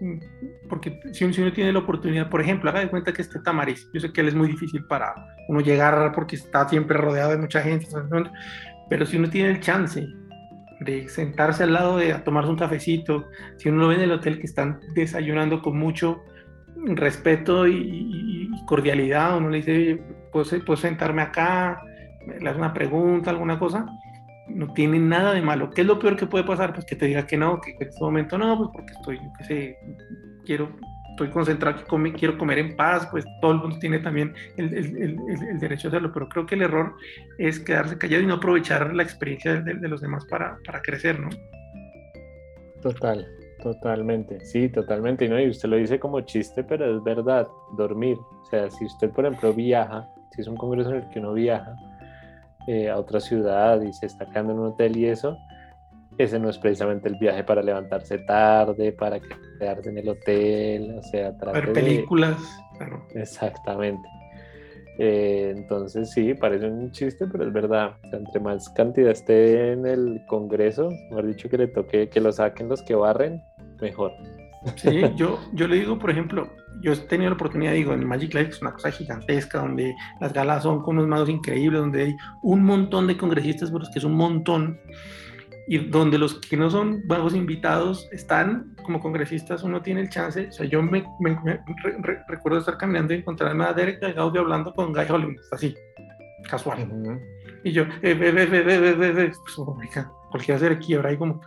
porque 0.70 1.00
si 1.12 1.24
uno, 1.24 1.34
si 1.34 1.42
uno, 1.42 1.52
tiene 1.52 1.74
la 1.74 1.80
oportunidad, 1.80 2.30
por 2.30 2.40
ejemplo, 2.40 2.70
haga 2.70 2.82
de 2.82 2.90
cuenta 2.90 3.12
que 3.12 3.24
este 3.24 3.40
Tamariz, 3.40 3.90
yo 3.94 4.00
sé 4.00 4.14
que 4.14 4.22
él 4.22 4.28
es 4.28 4.36
muy 4.36 4.48
difícil 4.48 4.86
para 4.86 5.16
uno 5.48 5.60
llegar 5.62 6.12
porque 6.14 6.36
está 6.36 6.70
siempre 6.70 6.98
rodeado 6.98 7.32
de 7.32 7.38
mucha 7.38 7.62
gente, 7.62 7.88
pero 8.90 9.06
si 9.06 9.18
uno 9.18 9.30
tiene 9.30 9.50
el 9.50 9.60
chance 9.60 10.08
de 10.82 11.10
sentarse 11.10 11.64
al 11.64 11.74
lado 11.74 11.98
de 11.98 12.14
a 12.14 12.24
tomarse 12.24 12.52
un 12.52 12.58
cafecito, 12.58 13.26
si 13.58 13.70
uno 13.70 13.82
lo 13.82 13.88
ve 13.88 13.96
en 13.96 14.02
el 14.02 14.12
hotel 14.12 14.40
que 14.40 14.46
están 14.46 14.80
desayunando 14.94 15.62
con 15.62 15.78
mucho 15.78 16.22
respeto 16.76 17.68
y, 17.68 18.52
y 18.52 18.66
cordialidad, 18.66 19.38
uno 19.38 19.50
le 19.50 19.58
dice, 19.58 20.04
¿puedo, 20.32 20.46
puedo 20.64 20.78
sentarme 20.78 21.24
acá? 21.24 21.82
Le 22.40 22.50
hace 22.50 22.60
una 22.60 22.74
pregunta, 22.74 23.32
alguna 23.32 23.58
cosa, 23.58 23.86
no 24.48 24.74
tiene 24.74 25.00
nada 25.00 25.34
de 25.34 25.42
malo. 25.42 25.70
¿Qué 25.70 25.82
es 25.82 25.88
lo 25.88 26.00
peor 26.00 26.16
que 26.16 26.26
puede 26.26 26.44
pasar? 26.44 26.74
Pues 26.74 26.86
que 26.86 26.96
te 26.96 27.06
diga 27.06 27.26
que 27.26 27.38
no, 27.38 27.60
que 27.62 27.72
en 27.72 27.88
este 27.88 28.04
momento 28.04 28.38
no, 28.38 28.58
pues 28.58 28.70
porque 28.74 28.94
estoy, 28.94 29.18
yo 29.18 29.34
qué 29.38 29.44
sé, 29.46 29.78
quiero, 30.46 30.70
estoy 31.12 31.30
concentrado, 31.30 31.84
quiero 32.18 32.38
comer 32.38 32.60
en 32.60 32.76
paz, 32.76 33.08
pues 33.12 33.26
todo 33.40 33.52
el 33.52 33.58
mundo 33.60 33.78
tiene 33.80 34.00
también 34.00 34.34
el, 34.58 34.74
el, 34.74 34.98
el, 34.98 35.18
el, 35.50 35.60
derecho 35.60 35.88
a 35.88 35.90
hacerlo, 35.90 36.12
pero 36.14 36.28
creo 36.28 36.46
que 36.46 36.56
el 36.56 36.64
error 36.64 36.96
es 37.38 37.60
quedarse 37.60 37.98
callado 37.98 38.24
y 38.24 38.26
no 38.26 38.36
aprovechar 38.36 38.94
la 38.94 39.04
experiencia 39.04 39.62
de, 39.62 39.76
de 39.76 39.88
los 39.88 40.02
demás 40.02 40.26
para, 40.26 40.58
para, 40.66 40.82
crecer, 40.82 41.20
¿no? 41.20 41.30
Total, 42.82 43.26
totalmente, 43.62 44.40
sí, 44.42 44.70
totalmente, 44.70 45.30
¿no? 45.30 45.40
Y 45.40 45.50
usted 45.50 45.70
lo 45.70 45.78
dice 45.78 46.00
como 46.00 46.22
chiste, 46.22 46.64
pero 46.64 46.98
es 46.98 47.04
verdad, 47.04 47.48
dormir, 47.78 48.18
o 48.18 48.46
sea, 48.50 48.70
si 48.72 48.86
usted, 48.86 49.10
por 49.12 49.26
ejemplo, 49.26 49.54
viaja, 49.54 50.10
si 50.32 50.42
es 50.42 50.48
un 50.48 50.58
congreso 50.58 50.90
en 50.90 51.04
el 51.04 51.10
que 51.10 51.20
uno 51.20 51.34
viaja, 51.34 51.76
eh, 52.68 52.90
a 52.90 52.98
otra 52.98 53.20
ciudad 53.20 53.82
y 53.82 53.94
se 53.94 54.06
está 54.06 54.26
quedando 54.26 54.54
en 54.54 54.60
un 54.60 54.68
hotel 54.68 54.98
y 54.98 55.08
eso, 55.08 55.38
ese 56.18 56.40
no 56.40 56.50
es 56.50 56.58
precisamente 56.58 57.10
el 57.10 57.16
viaje 57.16 57.44
para 57.44 57.62
levantarse 57.62 58.20
tarde, 58.20 58.92
para 58.92 59.20
quedarse 59.20 59.90
en 59.90 59.98
el 59.98 60.10
hotel, 60.10 60.96
o 60.98 61.04
sea, 61.04 61.32
ver 61.32 61.74
películas. 61.74 62.38
De... 62.40 62.78
Claro. 62.78 63.08
Exactamente. 63.16 64.08
Eh, 65.00 65.54
entonces 65.56 66.12
sí, 66.12 66.34
parece 66.36 66.68
un 66.68 66.92
chiste, 66.92 67.26
pero 67.32 67.48
es 67.48 67.54
verdad. 67.54 67.96
O 68.06 68.10
sea, 68.10 68.20
entre 68.20 68.40
más 68.40 68.70
cantidad 68.70 69.12
esté 69.12 69.72
en 69.72 69.86
el 69.86 70.22
Congreso, 70.28 70.90
mejor 71.10 71.28
dicho 71.28 71.50
que 71.50 71.58
le 71.58 71.68
toque 71.68 72.10
que 72.10 72.22
lo 72.22 72.32
saquen 72.32 72.70
los 72.70 72.82
que 72.84 72.96
barren, 72.96 73.42
mejor. 73.82 74.12
Sí, 74.76 75.02
yo, 75.16 75.40
yo 75.54 75.68
le 75.68 75.78
digo, 75.78 75.98
por 75.98 76.12
ejemplo, 76.12 76.48
yo 76.82 76.94
he 76.94 76.98
tenido 76.98 77.30
la 77.30 77.36
oportunidad, 77.36 77.74
digo, 77.74 77.94
en 77.94 78.06
Magic 78.06 78.34
Life 78.34 78.52
es 78.52 78.62
una 78.62 78.74
cosa 78.74 78.92
gigantesca, 78.92 79.60
donde 79.60 79.96
las 80.20 80.34
galas 80.34 80.64
son 80.64 80.82
con 80.82 80.98
unos 80.98 81.08
magos 81.08 81.30
increíbles, 81.30 81.82
donde 81.82 82.04
hay 82.04 82.18
un 82.42 82.64
montón 82.64 83.08
de 83.08 83.18
congresistas, 83.18 83.72
pero 83.72 83.84
es 83.84 83.90
que 83.90 84.00
es 84.00 84.06
un 84.06 84.16
montón, 84.16 84.80
y 85.68 85.78
donde 85.78 86.18
los 86.18 86.36
que 86.36 86.58
no 86.58 86.70
son 86.70 87.04
magos 87.08 87.34
invitados 87.36 88.10
están 88.12 88.76
como 88.84 89.00
congresistas, 89.00 89.64
uno 89.64 89.82
tiene 89.82 90.02
el 90.02 90.10
chance, 90.10 90.48
o 90.48 90.52
sea, 90.52 90.66
yo 90.66 90.82
me, 90.82 91.06
me, 91.20 91.40
me 91.44 91.54
re, 91.84 91.98
re, 92.00 92.20
recuerdo 92.28 92.60
estar 92.60 92.78
caminando 92.78 93.14
y 93.14 93.18
encontrarme 93.18 93.64
a 93.64 93.74
Derek 93.74 94.02
Gaudio 94.16 94.42
hablando 94.42 94.74
con 94.74 94.92
Guy 94.92 95.06
Hollywood, 95.10 95.38
así, 95.52 95.74
casual. 96.50 97.20
Y 97.64 97.72
yo, 97.72 97.84
eh, 98.02 98.14
ve, 98.14 98.32
ve. 98.32 98.46
pues, 98.46 99.58
oh, 99.58 99.78
cualquiera 100.30 100.60
se 100.60 100.78
quiebra 100.80 101.10
ahí 101.10 101.18
como, 101.18 101.40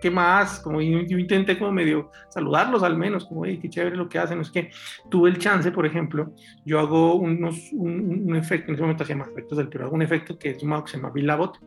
¿qué 0.00 0.10
más? 0.10 0.60
Como 0.60 0.80
yo, 0.80 1.00
yo, 1.02 1.18
intenté 1.18 1.58
como 1.58 1.72
medio 1.72 2.10
saludarlos 2.28 2.82
al 2.82 2.96
menos, 2.96 3.24
como, 3.24 3.42
qué 3.42 3.68
chévere 3.68 3.96
lo 3.96 4.08
que 4.08 4.18
hacen. 4.18 4.40
Es 4.40 4.50
que 4.50 4.70
tuve 5.10 5.30
el 5.30 5.38
chance, 5.38 5.70
por 5.72 5.86
ejemplo, 5.86 6.34
yo 6.64 6.78
hago 6.78 7.14
unos, 7.14 7.70
un, 7.72 8.24
un 8.28 8.36
efecto, 8.36 8.68
en 8.68 8.74
ese 8.74 8.82
momento 8.82 9.04
hacía 9.04 9.16
más 9.16 9.28
efectos 9.28 9.58
del 9.58 9.68
pero 9.68 9.86
hago 9.86 9.94
un 9.94 10.02
efecto 10.02 10.38
que 10.38 10.50
es 10.50 10.62
un 10.62 10.82
que 10.82 10.90
se 10.90 10.96
llama 10.96 11.10
Bill 11.10 11.30
Abbott 11.30 11.58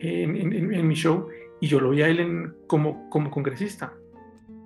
en, 0.00 0.36
en, 0.36 0.74
en, 0.74 0.88
mi 0.88 0.94
show 0.94 1.28
y 1.60 1.66
yo 1.66 1.80
lo 1.80 1.90
vi 1.90 2.02
a 2.02 2.08
él 2.08 2.20
en, 2.20 2.54
como, 2.66 3.08
como 3.10 3.30
congresista. 3.30 3.92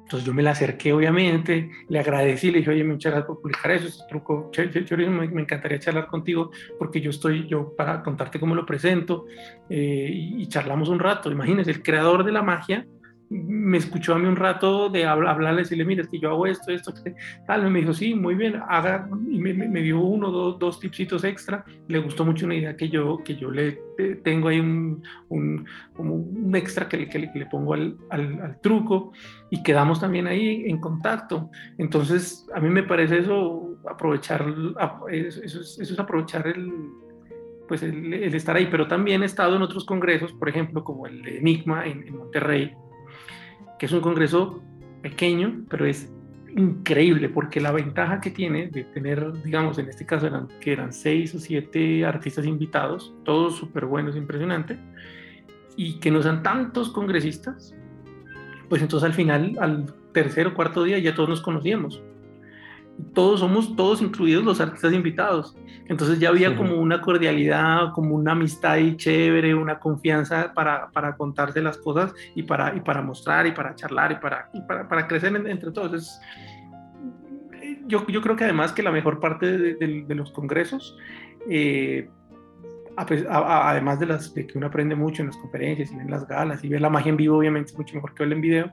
Entonces 0.09 0.27
yo 0.27 0.33
me 0.33 0.43
le 0.43 0.49
acerqué, 0.49 0.91
obviamente, 0.95 1.71
le 1.87 1.99
agradecí, 1.99 2.51
le 2.51 2.61
dije, 2.61 2.71
oye, 2.71 2.83
muchas 2.83 3.13
gracias 3.13 3.27
por 3.27 3.43
publicar 3.43 3.73
eso, 3.73 3.89
ese 3.89 4.05
truco, 4.09 4.51
me, 4.97 5.29
me 5.29 5.43
encantaría 5.43 5.79
charlar 5.79 6.07
contigo 6.07 6.51
porque 6.79 7.03
yo 7.03 7.11
estoy, 7.11 7.47
yo 7.47 7.75
para 7.77 8.03
contarte 8.03 8.41
cómo 8.41 8.55
lo 8.55 8.65
presento 8.65 9.27
eh, 9.69 10.09
y, 10.11 10.43
y, 10.43 10.49
charlamos 10.49 10.89
un 10.89 10.99
rato. 10.99 11.31
Imagínense, 11.31 11.71
el 11.71 11.83
creador 11.83 12.25
de 12.25 12.33
la 12.33 12.41
magia 12.41 12.87
me 13.31 13.77
escuchó 13.77 14.15
a 14.15 14.19
mí 14.19 14.27
un 14.27 14.37
rato 14.37 14.89
de 14.89 15.05
hablarle, 15.05 15.61
decirle, 15.61 15.85
mira, 15.85 16.03
es 16.03 16.09
que 16.09 16.19
yo 16.19 16.31
hago 16.31 16.47
esto, 16.47 16.73
esto, 16.73 16.95
tal, 17.47 17.67
y 17.67 17.71
me 17.71 17.81
dijo, 17.81 17.93
sí, 17.93 18.15
muy 18.15 18.35
bien, 18.35 18.61
haga, 18.69 19.09
y 19.31 19.39
me, 19.39 19.53
me 19.53 19.83
dio 19.83 20.01
uno, 20.01 20.31
dos, 20.31 20.59
dos 20.59 20.81
tipsitos 20.81 21.25
extra, 21.25 21.65
le 21.89 21.99
gustó 21.99 22.25
mucho 22.25 22.47
una 22.47 22.55
idea 22.55 22.77
que 22.77 22.89
yo, 22.89 23.19
que 23.23 23.37
yo 23.37 23.51
le 23.51 23.79
tengo 24.23 24.49
ahí 24.49 24.61
un, 24.61 25.03
un, 25.29 25.67
como 25.95 26.15
un 26.15 26.57
extra 26.57 26.89
que 26.89 26.97
le, 26.97 27.09
que 27.09 27.19
le, 27.19 27.33
que 27.33 27.41
le 27.41 27.47
pongo 27.47 27.75
al, 27.75 27.97
al, 28.11 28.41
al, 28.41 28.61
truco, 28.61 29.13
y 29.51 29.63
quedamos 29.63 30.01
también 30.01 30.27
ahí 30.27 30.65
en 30.67 30.81
contacto, 30.81 31.51
entonces 31.77 32.47
a 32.55 32.61
mí 32.61 32.71
me 32.71 32.83
parece 32.83 33.19
eso, 33.19 33.79
aprovechar, 33.89 34.47
eso, 35.11 35.43
eso, 35.43 35.61
es, 35.61 35.79
eso 35.79 35.93
es 35.93 35.99
aprovechar 35.99 36.47
el, 36.47 36.73
pues 37.69 37.83
el, 37.83 38.15
el, 38.15 38.35
estar 38.35 38.57
ahí, 38.57 38.69
pero 38.71 38.89
también 38.89 39.23
he 39.23 39.27
estado 39.27 39.57
en 39.57 39.63
otros 39.63 39.85
congresos, 39.85 40.33
por 40.33 40.49
ejemplo, 40.49 40.83
como 40.83 41.07
el 41.07 41.27
Enigma 41.29 41.87
en, 41.87 42.07
en 42.07 42.17
Monterrey, 42.17 42.75
que 43.79 43.87
es 43.87 43.93
un 43.93 44.01
congreso 44.01 44.63
pequeño, 45.03 45.65
pero 45.69 45.87
es 45.87 46.13
increíble 46.57 47.29
porque 47.29 47.61
la 47.61 47.73
ventaja 47.73 48.21
que 48.21 48.31
tiene 48.31 48.69
de 48.69 48.85
tener, 48.85 49.33
digamos, 49.43 49.79
en 49.79 49.89
este 49.89 50.07
caso 50.07 50.27
eran, 50.27 50.49
que 50.61 50.73
eran 50.73 50.93
seis 50.93 51.35
o 51.35 51.39
siete 51.39 52.05
artistas 52.05 52.47
invitados, 52.47 53.15
todos 53.25 53.57
súper 53.57 53.87
buenos, 53.87 54.17
impresionante, 54.17 54.79
y 55.77 56.01
que 56.01 56.11
no 56.11 56.23
sean 56.23 56.43
tantos 56.43 56.91
congresistas, 56.91 57.75
pues 58.69 58.83
entonces 58.83 59.07
al 59.07 59.15
final, 59.15 59.57
al 59.61 59.95
tercer 60.13 60.49
o 60.49 60.55
cuarto 60.55 60.83
día 60.83 60.99
ya 60.99 61.15
todos 61.15 61.29
nos 61.29 61.41
conocíamos. 61.41 62.03
Todos 63.15 63.41
somos, 63.41 63.77
todos 63.77 64.03
incluidos 64.03 64.45
los 64.45 64.61
artistas 64.61 64.93
invitados. 64.93 65.57
Entonces 65.87 66.19
ya 66.19 66.29
había 66.29 66.57
como 66.57 66.77
una 66.77 67.01
cordialidad, 67.01 67.93
como 67.93 68.15
una 68.15 68.33
amistad 68.33 68.77
y 68.77 68.97
chévere, 68.97 69.55
una 69.55 69.79
confianza 69.79 70.53
para, 70.55 70.91
para 70.91 71.17
contarse 71.17 71.63
las 71.63 71.79
cosas 71.79 72.13
y 72.35 72.43
para, 72.43 72.77
y 72.77 72.81
para 72.81 73.01
mostrar 73.03 73.47
y 73.47 73.53
para 73.53 73.75
charlar 73.75 74.13
y 74.13 74.17
para, 74.17 74.51
y 74.53 74.61
para, 74.63 74.89
para, 74.89 75.07
crecer 75.07 75.35
entre 75.35 75.71
todos. 75.71 76.21
yo, 77.87 78.07
yo, 78.07 78.21
creo 78.21 78.37
que 78.37 78.45
además 78.45 78.73
que 78.73 78.83
la 78.83 78.91
mejor 78.91 79.21
parte 79.21 79.47
de, 79.47 79.75
de, 79.75 80.05
de 80.07 80.15
los 80.15 80.31
congresos 80.33 80.97
eh, 81.49 82.09
además 82.97 84.01
de 84.01 84.07
las 84.07 84.35
de 84.35 84.47
que 84.47 84.59
uno 84.59 84.67
aprende 84.67 84.97
mucho 84.97 85.23
en 85.23 85.29
las 85.29 85.37
conferencias 85.37 85.93
y 85.93 85.95
en 85.95 86.11
las 86.11 86.27
galas 86.27 86.65
y 86.65 86.69
ver 86.69 86.81
la 86.81 86.91
magia 86.91 87.11
en 87.11 87.17
vivo, 87.17 87.39
obviamente 87.39 87.71
es 87.71 87.79
mucho 87.79 87.95
mejor 87.95 88.15
que 88.15 88.23
verla 88.25 88.35
en 88.35 88.41
video, 88.41 88.73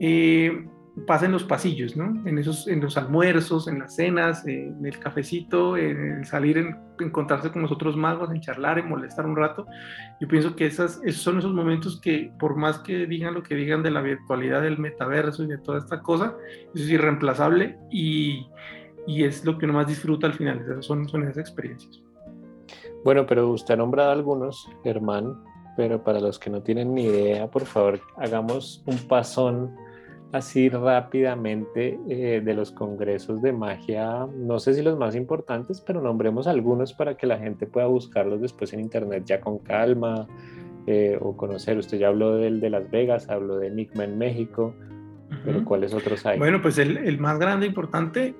eh, 0.00 0.66
pasa 1.06 1.26
en 1.26 1.32
los 1.32 1.42
pasillos, 1.42 1.96
¿no? 1.96 2.22
En, 2.26 2.38
esos, 2.38 2.68
en 2.68 2.80
los 2.80 2.96
almuerzos, 2.96 3.66
en 3.66 3.80
las 3.80 3.96
cenas, 3.96 4.46
en 4.46 4.84
el 4.86 4.98
cafecito, 4.98 5.76
en 5.76 6.24
salir, 6.24 6.56
en 6.56 6.76
encontrarse 7.00 7.50
con 7.50 7.62
los 7.62 7.72
otros 7.72 7.96
magos, 7.96 8.30
en 8.30 8.40
charlar, 8.40 8.78
en 8.78 8.88
molestar 8.88 9.26
un 9.26 9.36
rato. 9.36 9.66
Yo 10.20 10.28
pienso 10.28 10.54
que 10.54 10.66
esas, 10.66 11.00
esos 11.04 11.22
son 11.22 11.38
esos 11.38 11.52
momentos 11.52 12.00
que, 12.00 12.32
por 12.38 12.56
más 12.56 12.78
que 12.78 13.06
digan 13.06 13.34
lo 13.34 13.42
que 13.42 13.56
digan 13.56 13.82
de 13.82 13.90
la 13.90 14.02
virtualidad, 14.02 14.62
del 14.62 14.78
metaverso 14.78 15.42
y 15.42 15.48
de 15.48 15.58
toda 15.58 15.78
esta 15.78 16.00
cosa, 16.00 16.36
eso 16.74 16.84
es 16.84 16.90
irreemplazable 16.90 17.76
y, 17.90 18.46
y 19.06 19.24
es 19.24 19.44
lo 19.44 19.58
que 19.58 19.64
uno 19.64 19.74
más 19.74 19.88
disfruta 19.88 20.28
al 20.28 20.34
final, 20.34 20.64
son, 20.80 21.08
son 21.08 21.24
esas 21.24 21.38
experiencias. 21.38 22.00
Bueno, 23.04 23.26
pero 23.26 23.50
usted 23.50 23.74
ha 23.74 23.76
nombrado 23.78 24.12
algunos, 24.12 24.70
Germán, 24.84 25.42
pero 25.76 26.02
para 26.04 26.20
los 26.20 26.38
que 26.38 26.50
no 26.50 26.62
tienen 26.62 26.94
ni 26.94 27.04
idea, 27.04 27.48
por 27.48 27.66
favor, 27.66 28.00
hagamos 28.16 28.82
un 28.86 28.96
pasón 29.08 29.74
así 30.34 30.68
rápidamente 30.68 31.96
eh, 32.08 32.42
de 32.44 32.54
los 32.54 32.72
congresos 32.72 33.40
de 33.40 33.52
magia, 33.52 34.26
no 34.36 34.58
sé 34.58 34.74
si 34.74 34.82
los 34.82 34.98
más 34.98 35.14
importantes, 35.14 35.80
pero 35.80 36.02
nombremos 36.02 36.48
algunos 36.48 36.92
para 36.92 37.16
que 37.16 37.28
la 37.28 37.38
gente 37.38 37.68
pueda 37.68 37.86
buscarlos 37.86 38.40
después 38.40 38.72
en 38.72 38.80
internet 38.80 39.22
ya 39.24 39.40
con 39.40 39.60
calma 39.60 40.26
eh, 40.88 41.16
o 41.20 41.36
conocer. 41.36 41.78
Usted 41.78 41.98
ya 41.98 42.08
habló 42.08 42.34
del 42.34 42.60
de 42.60 42.68
Las 42.68 42.90
Vegas, 42.90 43.30
habló 43.30 43.58
de 43.58 43.68
Enigma 43.68 44.04
en 44.04 44.18
México, 44.18 44.74
pero 45.44 45.64
¿cuáles 45.64 45.94
otros 45.94 46.26
hay? 46.26 46.36
Bueno, 46.36 46.60
pues 46.60 46.78
el, 46.78 46.96
el 46.96 47.20
más 47.20 47.38
grande, 47.38 47.66
importante, 47.66 48.34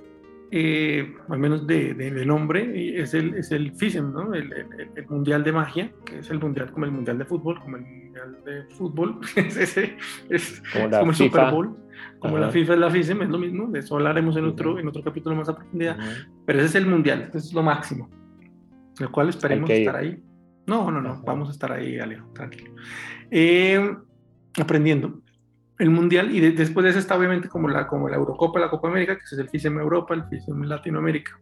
eh, 0.51 1.15
al 1.29 1.39
menos 1.39 1.67
de, 1.67 1.95
de, 1.95 2.27
nombre, 2.27 3.01
es 3.01 3.15
el, 3.15 3.35
es 3.35 3.51
el 3.51 3.73
FISEM, 3.73 4.13
¿no? 4.13 4.35
El, 4.35 4.53
el, 4.53 5.07
Mundial 5.09 5.43
de 5.43 5.53
Magia, 5.53 5.93
que 6.05 6.19
es 6.19 6.31
el 6.31 6.39
Mundial 6.39 6.71
como 6.71 6.87
el 6.87 6.93
Mundial 6.93 7.19
de 7.19 7.25
Fútbol, 7.25 7.61
como 7.61 7.77
el 7.77 7.83
Mundial 7.83 8.39
de 8.45 8.63
Fútbol, 8.75 9.21
es, 9.37 9.57
ese, 9.57 9.97
es 10.29 10.63
como, 10.73 11.11
el 11.11 11.15
Super 11.15 11.51
Bowl, 11.51 11.77
como 12.25 12.39
la 12.39 12.51
FIFA 12.51 12.73
es 12.73 12.79
la 12.79 12.91
FISEM, 12.91 13.23
es 13.23 13.29
lo 13.29 13.39
mismo, 13.39 13.67
de 13.71 13.81
eso 13.81 13.97
hablaremos 13.97 14.35
en 14.37 14.47
otro, 14.47 14.79
en 14.79 14.89
otro 14.89 15.03
capítulo 15.03 15.37
más 15.37 15.49
a 15.51 15.55
profundidad, 15.55 15.99
pero 16.47 16.59
ese 16.59 16.69
es 16.69 16.75
el 16.77 16.87
Mundial, 16.87 17.27
ese 17.29 17.39
es 17.39 17.53
lo 17.53 17.63
máximo, 17.63 18.09
el 18.99 19.11
cual 19.11 19.29
esperemos 19.29 19.69
estar 19.69 19.97
ahí. 19.97 20.23
No, 20.67 20.91
no, 20.91 21.03
no, 21.03 21.23
vamos 21.23 21.51
a 21.51 21.53
estar 21.53 21.71
ahí, 21.71 21.99
Alejo, 21.99 22.27
tranquilo. 22.33 22.73
Eh, 23.31 23.95
aprendiendo 24.59 25.21
el 25.79 25.91
Mundial 25.91 26.35
y 26.35 26.41
después 26.41 26.85
de 26.85 26.91
eso 26.91 26.99
está 26.99 27.17
obviamente 27.17 27.49
como 27.49 27.69
la, 27.69 27.87
como 27.87 28.09
la 28.09 28.17
Eurocopa, 28.17 28.59
la 28.59 28.71
Copa 28.71 28.89
América, 28.89 29.17
que 29.17 29.25
es 29.25 29.33
el 29.33 29.51
FISEM 29.51 29.79
Europa, 29.79 30.15
el 30.15 30.25
FISEM 30.25 30.63
Latinoamérica. 30.63 31.39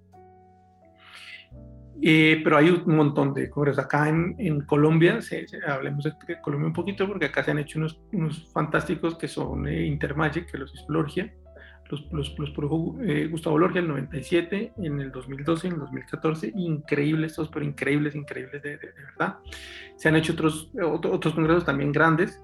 Eh, 2.04 2.40
pero 2.42 2.56
hay 2.56 2.68
un 2.68 2.96
montón 2.96 3.32
de 3.32 3.48
congresos. 3.48 3.84
Acá 3.84 4.08
en, 4.08 4.34
en 4.38 4.62
Colombia, 4.62 5.20
hablemos 5.68 6.04
de 6.04 6.40
Colombia 6.42 6.66
un 6.66 6.72
poquito, 6.72 7.06
porque 7.06 7.26
acá 7.26 7.44
se 7.44 7.52
han 7.52 7.60
hecho 7.60 7.78
unos, 7.78 8.00
unos 8.12 8.50
fantásticos 8.52 9.16
que 9.16 9.28
son 9.28 9.68
eh, 9.68 9.86
Intermagic, 9.86 10.50
que 10.50 10.58
los 10.58 10.74
hizo 10.74 10.84
Lorgia, 10.88 11.32
los, 11.92 12.10
los, 12.10 12.38
los 12.38 12.50
produjo 12.50 12.96
eh, 13.02 13.28
Gustavo 13.28 13.58
Lorgia 13.58 13.80
en 13.80 13.84
el 13.84 13.90
97, 13.92 14.72
en 14.78 15.00
el 15.00 15.12
2012, 15.12 15.66
en 15.68 15.74
el 15.74 15.78
2014, 15.80 16.52
increíbles, 16.56 17.32
estos, 17.32 17.48
pero 17.50 17.64
increíbles, 17.64 18.14
increíbles 18.14 18.62
de, 18.62 18.78
de, 18.78 18.92
verdad. 18.96 19.38
Se 19.96 20.08
han 20.08 20.16
hecho 20.16 20.32
otros, 20.32 20.72
otros 20.82 21.34
congresos 21.34 21.64
también 21.64 21.92
grandes, 21.92 22.42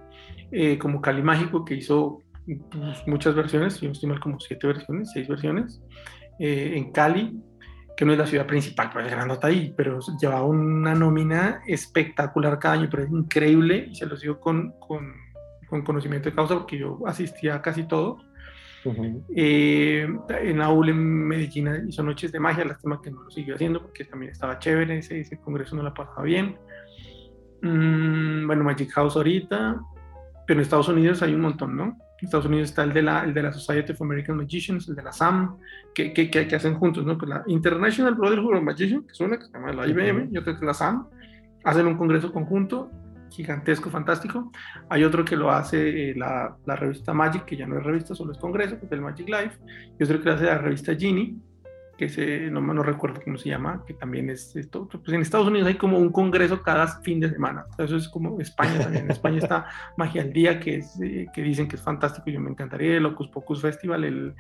eh, 0.52 0.78
como 0.78 1.00
Cali 1.00 1.22
Mágico, 1.22 1.64
que 1.64 1.74
hizo 1.74 2.22
pues, 2.46 3.06
muchas 3.06 3.34
versiones, 3.34 3.74
si 3.74 3.86
no 3.86 3.92
estoy 3.92 4.08
mal, 4.08 4.20
como 4.20 4.38
siete 4.38 4.66
versiones, 4.66 5.10
seis 5.12 5.26
versiones, 5.26 5.82
eh, 6.38 6.74
en 6.76 6.92
Cali, 6.92 7.40
que 7.98 8.04
no 8.04 8.12
es 8.12 8.18
la 8.18 8.28
ciudad 8.28 8.46
principal, 8.46 8.90
pues 8.92 9.12
es 9.12 9.12
está 9.12 9.48
ahí, 9.48 9.74
pero 9.76 9.98
llevaba 10.20 10.44
una 10.44 10.94
nómina 10.94 11.62
espectacular 11.66 12.56
cada 12.60 12.74
año, 12.74 12.86
pero 12.88 13.02
es 13.02 13.10
increíble, 13.10 13.88
y 13.90 13.96
se 13.96 14.06
los 14.06 14.20
digo 14.20 14.38
con, 14.38 14.70
con, 14.78 15.14
con 15.68 15.82
conocimiento 15.82 16.30
de 16.30 16.36
causa, 16.36 16.54
porque 16.54 16.78
yo 16.78 17.00
asistía 17.06 17.56
a 17.56 17.60
casi 17.60 17.88
todo. 17.88 18.18
eh, 19.34 20.06
en 20.28 20.62
Aul, 20.62 20.90
en 20.90 21.26
Medellín, 21.26 21.88
hizo 21.88 22.04
Noches 22.04 22.30
de 22.30 22.38
Magia, 22.38 22.64
lástima 22.64 23.02
que 23.02 23.10
no 23.10 23.24
lo 23.24 23.30
siguió 23.32 23.56
haciendo, 23.56 23.82
porque 23.82 24.04
también 24.04 24.30
estaba 24.30 24.60
chévere, 24.60 24.98
ese, 24.98 25.18
ese 25.18 25.40
congreso 25.40 25.74
no 25.74 25.82
la 25.82 25.92
pasaba 25.92 26.22
bien. 26.22 26.56
Mm, 27.62 28.46
bueno, 28.46 28.62
Magic 28.62 28.92
House 28.92 29.16
ahorita, 29.16 29.80
pero 30.46 30.60
en 30.60 30.62
Estados 30.62 30.88
Unidos 30.88 31.20
hay 31.22 31.34
un 31.34 31.40
montón, 31.40 31.76
¿no? 31.76 31.98
En 32.20 32.24
Estados 32.24 32.46
Unidos 32.46 32.70
está 32.70 32.82
el 32.82 32.92
de 32.92 33.02
la, 33.02 33.24
el 33.24 33.32
de 33.32 33.42
la 33.42 33.52
Society 33.52 33.92
of 33.92 34.02
American 34.02 34.36
Magicians, 34.36 34.88
el 34.88 34.96
de 34.96 35.02
la 35.02 35.12
SAM, 35.12 35.56
que, 35.94 36.12
que, 36.12 36.30
que, 36.30 36.56
hacen 36.56 36.74
juntos, 36.74 37.06
¿no? 37.06 37.16
Pues 37.16 37.28
la 37.28 37.44
International 37.46 38.14
Brotherhood 38.14 38.56
of 38.56 38.62
Magicians, 38.62 39.06
que 39.06 39.12
es 39.12 39.20
una 39.20 39.38
que 39.38 39.44
se 39.44 39.52
llama 39.52 39.72
la 39.72 39.86
IBM, 39.86 40.30
y 40.32 40.38
otra 40.38 40.52
que 40.52 40.58
es 40.58 40.66
la 40.66 40.74
SAM, 40.74 41.06
hacen 41.64 41.86
un 41.86 41.96
congreso 41.96 42.32
conjunto 42.32 42.90
gigantesco, 43.30 43.90
fantástico. 43.90 44.50
Hay 44.88 45.04
otro 45.04 45.24
que 45.24 45.36
lo 45.36 45.50
hace 45.50 46.10
eh, 46.10 46.14
la, 46.16 46.56
la, 46.66 46.76
revista 46.76 47.12
Magic, 47.12 47.44
que 47.44 47.56
ya 47.56 47.66
no 47.66 47.78
es 47.78 47.84
revista, 47.84 48.14
solo 48.14 48.32
es 48.32 48.38
congreso, 48.38 48.78
que 48.78 48.86
es 48.86 48.92
el 48.92 49.00
Magic 49.00 49.28
Life, 49.28 49.58
y 49.98 50.02
otro 50.02 50.18
que 50.18 50.24
lo 50.24 50.34
hace 50.34 50.44
la 50.46 50.58
revista 50.58 50.94
Genie, 50.96 51.36
que 51.98 52.08
se, 52.08 52.48
no, 52.48 52.60
no 52.60 52.82
recuerdo 52.84 53.20
cómo 53.22 53.36
se 53.36 53.48
llama, 53.48 53.82
que 53.84 53.92
también 53.92 54.30
es 54.30 54.54
esto. 54.54 54.86
Pues 54.86 55.08
en 55.08 55.20
Estados 55.20 55.48
Unidos 55.48 55.66
hay 55.66 55.74
como 55.74 55.98
un 55.98 56.10
congreso 56.10 56.62
cada 56.62 56.86
fin 57.02 57.18
de 57.18 57.28
semana. 57.28 57.66
Eso 57.76 57.96
es 57.96 58.08
como 58.08 58.40
España 58.40 58.78
también. 58.78 59.06
En 59.06 59.10
España 59.10 59.38
está 59.38 59.66
Magia 59.96 60.22
al 60.22 60.32
Día, 60.32 60.60
que, 60.60 60.76
es, 60.76 60.98
eh, 61.02 61.26
que 61.34 61.42
dicen 61.42 61.66
que 61.66 61.74
es 61.74 61.82
fantástico. 61.82 62.30
Yo 62.30 62.38
me 62.38 62.50
encantaría. 62.50 62.96
El 62.96 63.04
Ocus 63.04 63.28
Pocus 63.28 63.60
Festival, 63.60 64.04
el. 64.04 64.34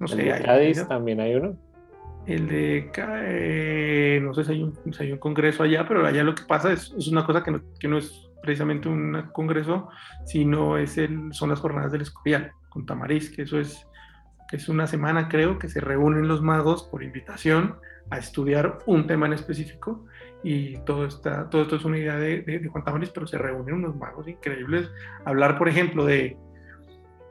No 0.00 0.08
sé. 0.08 0.20
¿El 0.20 0.34
de 0.34 0.44
Cádiz 0.44 0.78
hay, 0.80 0.88
también 0.88 1.20
hay 1.20 1.36
uno? 1.36 1.56
El 2.26 2.48
de. 2.48 2.90
Eh, 2.98 4.20
no 4.20 4.34
sé 4.34 4.42
si 4.42 4.52
hay, 4.52 4.62
un, 4.64 4.74
si 4.92 5.02
hay, 5.04 5.12
un, 5.12 5.18
congreso 5.18 5.62
allá, 5.62 5.86
pero 5.86 6.04
allá 6.04 6.24
lo 6.24 6.34
que 6.34 6.42
pasa 6.42 6.72
es, 6.72 6.92
es 6.98 7.06
una 7.06 7.24
cosa 7.24 7.44
que 7.44 7.52
no, 7.52 7.60
que 7.78 7.86
no, 7.86 7.98
es 7.98 8.28
precisamente 8.42 8.88
un 8.88 9.30
congreso, 9.32 9.90
sino 10.24 10.76
es 10.76 10.98
el, 10.98 11.32
son 11.32 11.50
las 11.50 11.60
jornadas 11.60 11.92
del 11.92 12.02
Escorial 12.02 12.50
con 12.68 12.84
Tamariz, 12.84 13.30
que 13.30 13.42
eso 13.42 13.60
es 13.60 13.86
que 14.48 14.56
es 14.56 14.68
una 14.68 14.86
semana 14.86 15.28
creo 15.28 15.58
que 15.58 15.68
se 15.68 15.80
reúnen 15.80 16.28
los 16.28 16.42
magos 16.42 16.84
por 16.84 17.02
invitación 17.02 17.76
a 18.10 18.18
estudiar 18.18 18.78
un 18.86 19.06
tema 19.06 19.26
en 19.26 19.32
específico 19.32 20.06
y 20.42 20.78
todo, 20.84 21.06
está, 21.06 21.50
todo 21.50 21.62
esto 21.62 21.76
es 21.76 21.84
una 21.84 21.98
idea 21.98 22.16
de, 22.16 22.42
de, 22.42 22.60
de 22.60 22.68
Juan 22.68 22.84
Tamaris, 22.84 23.10
pero 23.10 23.26
se 23.26 23.36
reúnen 23.36 23.74
unos 23.74 23.96
magos 23.96 24.28
increíbles. 24.28 24.88
Hablar, 25.24 25.58
por 25.58 25.68
ejemplo, 25.68 26.04
de, 26.04 26.36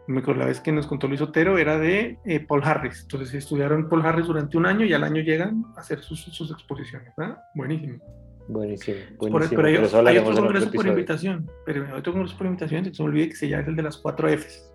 me 0.08 0.20
acuerdo 0.20 0.42
la 0.42 0.48
vez 0.48 0.60
que 0.60 0.72
nos 0.72 0.88
contó 0.88 1.08
Luis 1.08 1.22
Otero, 1.22 1.58
era 1.58 1.78
de 1.78 2.20
eh, 2.26 2.40
Paul 2.42 2.64
Harris. 2.64 3.04
Entonces 3.04 3.34
estudiaron 3.34 3.88
Paul 3.90 4.06
Harris 4.06 4.28
durante 4.28 4.58
un 4.58 4.66
año 4.66 4.86
y 4.86 4.94
al 4.94 5.04
año 5.04 5.22
llegan 5.22 5.64
a 5.76 5.80
hacer 5.80 6.02
sus, 6.02 6.22
sus 6.24 6.52
exposiciones. 6.52 7.14
¿verdad? 7.16 7.38
Buenísimo. 7.54 8.00
Buenísimo. 8.48 8.98
Por, 9.18 9.32
buenísimo. 9.32 9.62
pero 9.62 9.68
hay, 9.68 10.18
hay 10.18 10.18
otro 10.18 10.44
congreso 10.44 10.72
por 10.72 10.86
invitación, 10.86 11.50
pero 11.66 11.86
hay 11.86 11.92
otro 11.94 12.14
congreso 12.14 12.38
por 12.38 12.46
invitación, 12.46 12.94
se 12.94 13.02
me 13.02 13.10
olvide 13.10 13.30
que 13.30 13.36
se 13.36 13.50
llama 13.50 13.64
el 13.68 13.76
de 13.76 13.82
las 13.82 13.98
cuatro 13.98 14.28
Fs 14.28 14.72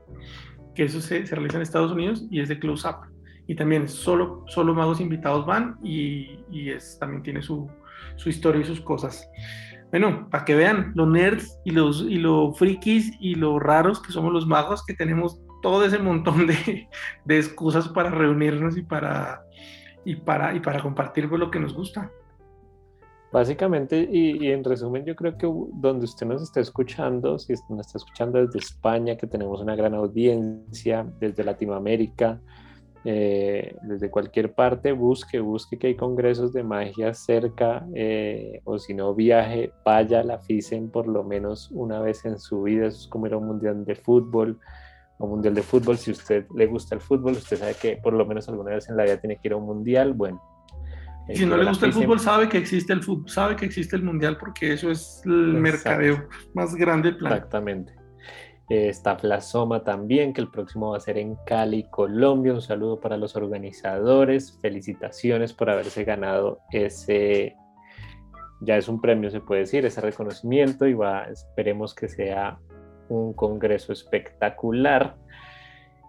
que 0.80 0.86
eso 0.86 1.02
se, 1.02 1.26
se, 1.26 1.34
realiza 1.34 1.58
en 1.58 1.62
Estados 1.62 1.92
Unidos 1.92 2.24
y 2.30 2.40
es 2.40 2.48
de 2.48 2.58
close 2.58 2.88
up. 2.88 3.06
Y 3.46 3.54
también 3.54 3.86
solo, 3.86 4.46
solo 4.46 4.72
magos 4.72 4.98
invitados 4.98 5.44
van 5.44 5.76
y, 5.82 6.38
y 6.50 6.70
es, 6.70 6.98
también 6.98 7.22
tiene 7.22 7.42
su, 7.42 7.70
su, 8.16 8.30
historia 8.30 8.62
y 8.62 8.64
sus 8.64 8.80
cosas. 8.80 9.28
Bueno, 9.90 10.26
para 10.30 10.46
que 10.46 10.54
vean 10.54 10.92
lo 10.94 11.04
nerds 11.04 11.58
y 11.66 11.72
los 11.72 12.00
y 12.00 12.16
lo 12.16 12.54
frikis 12.54 13.12
y 13.20 13.34
lo 13.34 13.58
raros 13.58 14.00
que 14.00 14.10
somos 14.10 14.32
los 14.32 14.46
magos, 14.46 14.82
que 14.86 14.94
tenemos 14.94 15.38
todo 15.60 15.84
ese 15.84 15.98
montón 15.98 16.46
de, 16.46 16.88
de 17.26 17.36
excusas 17.36 17.86
para 17.88 18.08
reunirnos 18.08 18.78
y 18.78 18.82
para, 18.82 19.42
y 20.06 20.16
para, 20.16 20.54
y 20.54 20.60
para 20.60 20.80
compartir 20.80 21.28
pues, 21.28 21.40
lo 21.40 21.50
que 21.50 21.60
nos 21.60 21.74
gusta. 21.74 22.10
Básicamente, 23.32 24.08
y, 24.10 24.44
y, 24.44 24.50
en 24.50 24.64
resumen, 24.64 25.04
yo 25.04 25.14
creo 25.14 25.38
que 25.38 25.46
donde 25.74 26.04
usted 26.04 26.26
nos 26.26 26.42
está 26.42 26.60
escuchando, 26.60 27.38
si 27.38 27.52
nos 27.68 27.86
está 27.86 27.98
escuchando 27.98 28.44
desde 28.44 28.58
España, 28.58 29.16
que 29.16 29.28
tenemos 29.28 29.60
una 29.60 29.76
gran 29.76 29.94
audiencia, 29.94 31.06
desde 31.20 31.44
Latinoamérica, 31.44 32.40
eh, 33.04 33.76
desde 33.82 34.10
cualquier 34.10 34.52
parte, 34.52 34.92
busque, 34.92 35.40
busque 35.40 35.78
que 35.78 35.86
hay 35.86 35.94
congresos 35.94 36.52
de 36.52 36.62
magia 36.62 37.14
cerca, 37.14 37.86
eh, 37.94 38.60
o 38.64 38.78
si 38.78 38.92
no, 38.94 39.14
viaje, 39.14 39.72
vaya 39.84 40.20
a 40.20 40.24
la 40.24 40.38
FISEN 40.38 40.90
por 40.90 41.06
lo 41.06 41.24
menos 41.24 41.70
una 41.70 42.00
vez 42.00 42.24
en 42.26 42.38
su 42.38 42.64
vida, 42.64 42.88
eso 42.88 42.98
es 42.98 43.06
como 43.06 43.26
ir 43.26 43.34
un 43.34 43.46
mundial 43.46 43.84
de 43.84 43.94
fútbol, 43.94 44.58
o 45.18 45.26
mundial 45.26 45.54
de 45.54 45.62
fútbol, 45.62 45.96
si 45.96 46.10
usted 46.10 46.46
le 46.54 46.66
gusta 46.66 46.94
el 46.94 47.00
fútbol, 47.00 47.32
usted 47.32 47.58
sabe 47.58 47.74
que 47.80 47.96
por 47.96 48.12
lo 48.12 48.26
menos 48.26 48.48
alguna 48.48 48.72
vez 48.72 48.88
en 48.88 48.96
la 48.96 49.04
vida 49.04 49.18
tiene 49.18 49.36
que 49.36 49.48
ir 49.48 49.52
a 49.52 49.56
un 49.56 49.66
mundial, 49.66 50.12
bueno, 50.12 50.42
si 51.34 51.46
no 51.46 51.56
le 51.56 51.64
gusta 51.64 51.86
el 51.86 51.92
fútbol, 51.92 52.18
sabe 52.18 52.48
que 52.48 52.58
existe 52.58 52.92
el 52.92 53.02
fútbol, 53.02 53.28
sabe 53.28 53.56
que 53.56 53.64
existe 53.64 53.96
el 53.96 54.02
mundial 54.02 54.36
porque 54.38 54.72
eso 54.72 54.90
es 54.90 55.22
el 55.24 55.56
Exacto. 55.56 55.60
mercadeo 55.60 56.28
más 56.54 56.74
grande 56.74 57.10
del 57.10 57.18
planeta. 57.18 57.44
Exactamente. 57.44 58.00
Está 58.70 59.16
Flasoma 59.16 59.82
también, 59.82 60.32
que 60.32 60.40
el 60.40 60.48
próximo 60.48 60.90
va 60.90 60.96
a 60.96 61.00
ser 61.00 61.18
en 61.18 61.34
Cali, 61.44 61.88
Colombia. 61.90 62.54
Un 62.54 62.62
saludo 62.62 63.00
para 63.00 63.16
los 63.16 63.34
organizadores. 63.34 64.58
Felicitaciones 64.62 65.52
por 65.52 65.70
haberse 65.70 66.04
ganado 66.04 66.60
ese, 66.70 67.56
ya 68.60 68.76
es 68.76 68.88
un 68.88 69.00
premio, 69.00 69.28
se 69.30 69.40
puede 69.40 69.62
decir, 69.62 69.84
ese 69.84 70.00
reconocimiento 70.00 70.86
y 70.86 70.94
va, 70.94 71.24
esperemos 71.24 71.96
que 71.96 72.08
sea 72.08 72.60
un 73.08 73.32
congreso 73.32 73.92
espectacular. 73.92 75.16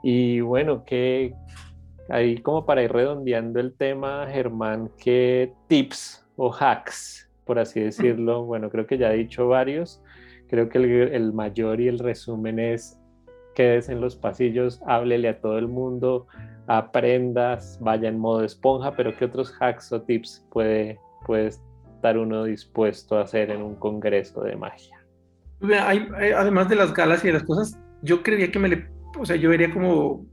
Y 0.04 0.42
bueno, 0.42 0.84
que 0.84 1.34
ahí 2.12 2.38
como 2.38 2.66
para 2.66 2.84
ir 2.84 2.92
redondeando 2.92 3.60
el 3.60 3.74
tema, 3.74 4.28
Germán, 4.30 4.92
¿qué 4.98 5.54
tips 5.68 6.26
o 6.36 6.54
hacks, 6.54 7.30
por 7.46 7.60
así 7.60 7.80
decirlo? 7.80 8.44
Bueno, 8.44 8.70
creo 8.70 8.86
que 8.86 8.98
ya 8.98 9.14
he 9.14 9.18
dicho 9.18 9.48
varios. 9.48 10.02
Creo 10.50 10.70
que 10.70 10.78
el, 10.78 11.34
mayor 11.34 11.80
y 11.80 11.88
el 11.88 12.00
resumen 12.00 12.60
es 12.60 12.98
quédese 13.56 13.94
en 13.94 14.02
los 14.02 14.16
pasillos, 14.16 14.82
háblele 14.86 15.30
a 15.30 15.40
todo 15.40 15.58
el 15.58 15.68
mundo, 15.68 16.28
aprendas, 16.68 17.78
vaya 17.82 18.10
en 18.10 18.20
modo 18.20 18.44
esponja, 18.44 18.96
pero 18.96 19.16
¿qué 19.16 19.26
otros 19.26 19.54
hacks 19.60 19.92
o 19.92 20.02
tips 20.02 20.46
puede, 20.52 21.00
puede 21.26 21.48
estar 21.48 22.18
uno 22.18 22.46
dispuesto 22.46 23.18
a 23.18 23.24
hacer 23.24 23.52
en 23.52 23.62
un 23.62 23.76
congreso 23.76 24.42
de 24.44 24.56
magia? 24.56 24.98
además 25.64 26.70
de 26.70 26.76
las 26.76 26.92
galas 26.92 27.24
y 27.24 27.28
de 27.28 27.34
las 27.34 27.44
cosas, 27.44 27.80
yo 28.02 28.24
creía 28.24 28.52
que 28.52 28.58
me 28.58 28.68
le, 28.68 28.90
o 29.20 29.26
sea, 29.26 29.36
yo 29.36 29.50
vería 29.50 29.72
como, 29.72 30.26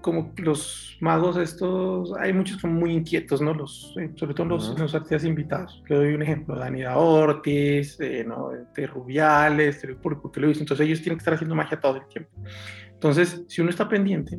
como 0.00 0.32
los 0.36 0.96
magos 1.00 1.36
estos, 1.36 2.12
hay 2.18 2.32
muchos 2.32 2.56
que 2.56 2.62
son 2.62 2.74
muy 2.74 2.92
inquietos, 2.92 3.40
¿no? 3.40 3.54
Los, 3.54 3.94
eh, 3.98 4.10
sobre 4.16 4.34
todo 4.34 4.46
los, 4.46 4.78
los, 4.78 4.94
artistas 4.94 5.24
invitados. 5.24 5.82
Le 5.88 5.96
doy 5.96 6.14
un 6.14 6.22
ejemplo, 6.22 6.56
Danida 6.56 6.96
Ortiz, 6.96 7.98
eh, 8.00 8.24
¿no? 8.26 8.50
De 8.74 8.86
Rubiales, 8.86 9.86
porque 10.02 10.40
lo 10.40 10.46
he 10.46 10.48
visto. 10.48 10.62
Entonces 10.62 10.86
ellos 10.86 11.02
tienen 11.02 11.18
que 11.18 11.22
estar 11.22 11.34
haciendo 11.34 11.54
magia 11.54 11.80
todo 11.80 11.96
el 11.96 12.06
tiempo. 12.08 12.30
Entonces, 12.92 13.42
si 13.48 13.60
uno 13.60 13.70
está 13.70 13.88
pendiente, 13.88 14.38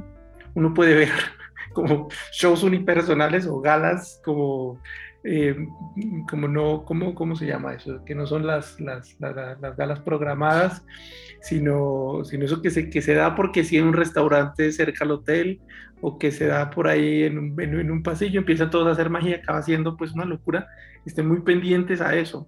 uno 0.53 0.73
puede 0.73 0.95
ver 0.95 1.09
como 1.73 2.09
shows 2.31 2.63
unipersonales 2.63 3.47
o 3.47 3.59
galas 3.59 4.21
como 4.23 4.79
eh, 5.23 5.55
como 6.29 6.47
no, 6.47 6.83
¿cómo, 6.83 7.13
¿cómo 7.13 7.35
se 7.35 7.45
llama 7.45 7.73
eso? 7.73 8.03
Que 8.05 8.15
no 8.15 8.25
son 8.25 8.47
las, 8.47 8.79
las, 8.79 9.15
las, 9.19 9.77
galas 9.77 9.99
programadas, 9.99 10.83
sino, 11.41 12.23
sino 12.23 12.45
eso 12.45 12.61
que 12.61 12.71
se, 12.71 12.89
que 12.89 13.01
se 13.01 13.13
da 13.13 13.35
porque 13.35 13.63
si 13.63 13.77
en 13.77 13.85
un 13.85 13.93
restaurante 13.93 14.71
cerca 14.71 15.03
al 15.05 15.11
hotel 15.11 15.61
o 16.01 16.17
que 16.17 16.31
se 16.31 16.47
da 16.47 16.71
por 16.71 16.87
ahí 16.87 17.23
en 17.23 17.37
un, 17.37 17.61
en, 17.61 17.91
un 17.91 18.01
pasillo, 18.03 18.39
empiezan 18.39 18.71
todos 18.71 18.87
a 18.87 18.91
hacer 18.91 19.09
magia, 19.09 19.37
acaba 19.37 19.61
siendo 19.61 19.95
pues 19.95 20.11
una 20.13 20.25
locura, 20.25 20.67
estén 21.05 21.27
muy 21.27 21.41
pendientes 21.41 22.01
a 22.01 22.15
eso. 22.15 22.47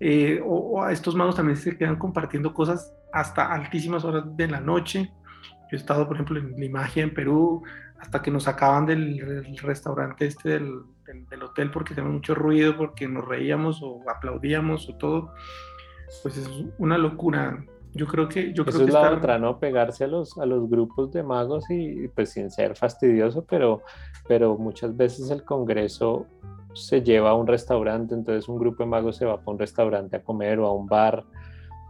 Eh, 0.00 0.40
o, 0.44 0.82
a 0.82 0.92
estos 0.92 1.14
magos 1.14 1.36
también 1.36 1.56
se 1.56 1.76
quedan 1.76 1.96
compartiendo 1.96 2.52
cosas 2.52 2.92
hasta 3.12 3.52
altísimas 3.52 4.04
horas 4.04 4.24
de 4.36 4.48
la 4.48 4.60
noche. 4.60 5.12
Yo 5.70 5.76
he 5.76 5.76
estado, 5.76 6.06
por 6.06 6.16
ejemplo, 6.16 6.38
en 6.38 6.54
la 6.58 6.70
magia 6.70 7.02
en 7.04 7.14
Perú, 7.14 7.62
hasta 7.98 8.22
que 8.22 8.30
nos 8.30 8.44
sacaban 8.44 8.86
del 8.86 9.56
restaurante 9.62 10.26
este 10.26 10.50
del, 10.50 10.82
del, 11.28 11.42
hotel 11.42 11.70
porque 11.70 11.94
tenía 11.94 12.10
mucho 12.10 12.34
ruido, 12.34 12.76
porque 12.76 13.08
nos 13.08 13.26
reíamos 13.26 13.80
o 13.82 14.02
aplaudíamos 14.08 14.88
o 14.88 14.94
todo, 14.96 15.32
pues 16.22 16.36
es 16.36 16.48
una 16.78 16.96
locura. 16.96 17.64
Yo 17.94 18.06
creo 18.06 18.28
que... 18.28 18.52
Yo 18.52 18.62
Eso 18.64 18.78
creo 18.78 18.88
es 18.88 18.94
la 18.94 19.12
otra, 19.12 19.38
¿no? 19.38 19.58
Pegarse 19.58 20.04
a 20.04 20.06
los, 20.06 20.36
a 20.38 20.46
los 20.46 20.68
grupos 20.68 21.10
de 21.12 21.22
magos 21.22 21.64
y 21.70 22.08
pues 22.08 22.30
sin 22.30 22.50
ser 22.50 22.76
fastidioso, 22.76 23.44
pero, 23.44 23.82
pero 24.28 24.56
muchas 24.56 24.96
veces 24.96 25.30
el 25.30 25.42
Congreso 25.42 26.26
se 26.74 27.02
lleva 27.02 27.30
a 27.30 27.34
un 27.34 27.46
restaurante, 27.46 28.14
entonces 28.14 28.48
un 28.48 28.58
grupo 28.58 28.84
de 28.84 28.90
magos 28.90 29.16
se 29.16 29.24
va 29.24 29.38
para 29.38 29.52
un 29.52 29.58
restaurante 29.58 30.16
a 30.16 30.22
comer 30.22 30.60
o 30.60 30.66
a 30.66 30.72
un 30.72 30.86
bar 30.86 31.24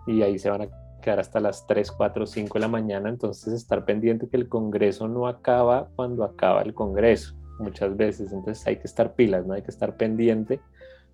y 0.06 0.22
ahí 0.22 0.38
se 0.38 0.48
van 0.48 0.62
a 0.62 0.68
quedar 1.00 1.20
hasta 1.20 1.40
las 1.40 1.66
3, 1.66 1.92
4, 1.92 2.26
5 2.26 2.54
de 2.54 2.60
la 2.60 2.68
mañana, 2.68 3.08
entonces 3.08 3.52
estar 3.54 3.84
pendiente 3.84 4.28
que 4.28 4.36
el 4.36 4.48
Congreso 4.48 5.08
no 5.08 5.26
acaba 5.26 5.88
cuando 5.96 6.24
acaba 6.24 6.62
el 6.62 6.74
Congreso 6.74 7.34
muchas 7.58 7.96
veces, 7.96 8.32
entonces 8.32 8.66
hay 8.66 8.76
que 8.76 8.86
estar 8.86 9.14
pilas, 9.14 9.46
¿no? 9.46 9.54
Hay 9.54 9.62
que 9.62 9.70
estar 9.70 9.96
pendiente, 9.96 10.60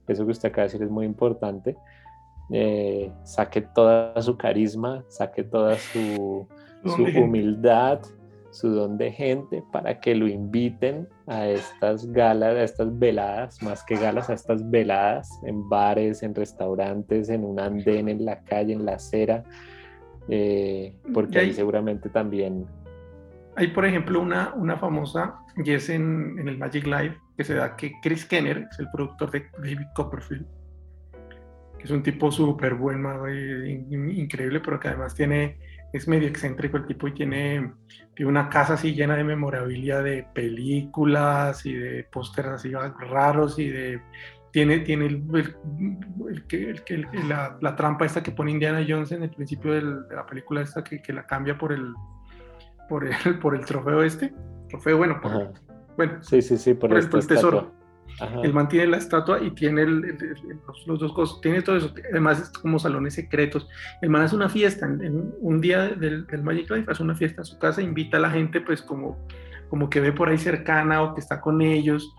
eso 0.07 0.25
que 0.25 0.33
usted 0.33 0.49
acaba 0.51 0.63
de 0.63 0.73
decir 0.73 0.83
es 0.83 0.91
muy 0.91 1.07
importante, 1.07 1.77
eh, 2.51 3.11
saque 3.25 3.63
toda 3.63 4.21
su 4.21 4.37
carisma, 4.37 5.05
saque 5.09 5.43
toda 5.43 5.77
su, 5.77 6.47
su 6.85 7.03
humildad, 7.03 8.01
su 8.55 8.71
don 8.71 8.97
de 8.97 9.13
gente 9.13 9.63
para 9.73 10.01
que 10.01 10.15
lo 10.15 10.27
inviten 10.27 11.09
a 11.27 11.47
estas 11.47 12.07
galas, 12.13 12.55
a 12.55 12.63
estas 12.63 12.99
veladas, 12.99 13.63
más 13.63 13.85
que 13.85 13.97
galas, 13.97 14.31
a 14.31 14.35
estas 14.35 14.69
veladas 14.71 15.29
en 15.45 15.69
bares, 15.69 16.23
en 16.23 16.35
restaurantes, 16.35 17.29
en 17.29 17.45
un 17.45 17.61
andén, 17.61 18.09
en 18.09 18.25
la 18.25 18.41
calle, 18.45 18.73
en 18.73 18.85
la 18.85 18.95
acera, 18.95 19.45
eh, 20.29 20.97
porque 21.13 21.39
ahí 21.39 21.53
seguramente 21.53 22.09
también 22.09 22.67
hay, 23.57 23.69
por 23.69 23.85
ejemplo, 23.85 24.21
una, 24.21 24.53
una 24.55 24.77
famosa, 24.77 25.37
y 25.57 25.73
es 25.73 25.89
en, 25.89 26.39
en 26.39 26.49
el 26.49 26.59
Magic 26.59 26.87
Live, 26.87 27.17
que 27.37 27.45
se 27.45 27.55
da 27.55 27.77
que 27.77 27.93
Chris 28.03 28.25
Kenner, 28.25 28.67
es 28.71 28.79
el 28.79 28.89
productor 28.91 29.31
de 29.31 29.47
David 29.59 29.87
Copperfield, 29.95 30.47
que 31.79 31.85
es 31.85 31.91
un 31.91 32.03
tipo 32.03 32.33
súper 32.33 32.75
buen, 32.75 33.01
mago 33.01 33.29
increíble, 33.29 34.61
pero 34.61 34.81
que 34.81 34.89
además 34.89 35.15
tiene, 35.15 35.59
es 35.95 36.09
medio 36.09 36.27
excéntrico 36.27 36.77
el 36.77 36.87
tipo 36.87 37.07
y 37.07 37.13
tiene, 37.13 37.73
tiene 38.15 38.29
una 38.29 38.49
casa 38.49 38.75
así 38.75 38.95
llena 38.95 39.15
de 39.15 39.23
memorabilia 39.23 40.03
de 40.03 40.27
películas 40.35 41.65
y 41.65 41.73
de 41.73 42.03
pósteres 42.05 42.53
así 42.53 42.73
raros 42.73 43.61
y 43.61 43.69
de 43.69 44.03
tiene, 44.51 44.81
tiene 44.81 45.07
el, 45.07 45.25
el, 45.33 46.83
el, 46.87 47.29
la, 47.29 47.57
la, 47.61 47.77
trampa 47.77 48.07
esta 48.07 48.23
que 48.23 48.33
pone 48.33 48.51
Indiana 48.51 48.85
Jones 48.89 49.13
en 49.13 49.23
el 49.23 49.31
principio 49.31 49.73
de 49.73 49.83
la 50.15 50.27
película 50.27 50.63
esta 50.63 50.83
que, 50.83 51.01
que 51.01 51.13
la 51.13 51.27
cambia 51.27 51.57
por 51.57 51.73
el, 51.73 51.93
por 52.89 53.07
el, 53.07 53.39
por 53.41 53.55
el 53.55 53.65
trofeo 53.65 54.03
este. 54.03 54.35
Trofeo, 54.69 54.97
bueno, 54.97 55.21
por, 55.21 55.53
bueno, 55.97 56.23
sí, 56.23 56.43
sí, 56.43 56.57
sí, 56.57 56.75
por, 56.75 56.93
el, 56.93 57.09
tesoro. 57.09 57.73
Él 58.43 58.53
mantiene 58.53 58.87
la 58.87 58.99
estatua 58.99 59.43
y 59.43 59.51
tiene 59.51 59.85
los, 59.87 61.01
dos 61.01 61.13
cosas, 61.13 61.41
tiene 61.41 61.63
todo 61.63 61.77
eso. 61.77 61.93
Además, 62.11 62.41
es 62.41 62.49
como 62.51 62.79
salones 62.79 63.15
secretos. 63.15 63.69
El 64.01 64.11
man 64.11 64.23
hace 64.23 64.37
una 64.37 64.49
fiesta, 64.49 64.87
en, 64.87 65.33
un 65.41 65.61
día 65.61 65.89
del, 65.89 66.27
del, 66.27 66.43
Magic 66.43 66.71
Life, 66.71 66.91
hace 66.91 67.03
una 67.03 67.17
fiesta 67.17 67.43
en 67.43 67.47
su 67.47 67.59
casa, 67.59 67.83
invita 67.83 68.19
a 68.19 68.21
la 68.21 68.31
gente, 68.31 68.61
pues 68.61 68.83
como, 68.83 69.19
como 69.69 69.91
que 69.91 70.01
ve 70.01 70.13
por 70.13 70.29
ahí 70.29 70.39
cercana 70.39 71.03
o 71.03 71.15
que 71.15 71.21
está 71.21 71.41
con 71.41 71.61
ellos. 71.61 72.15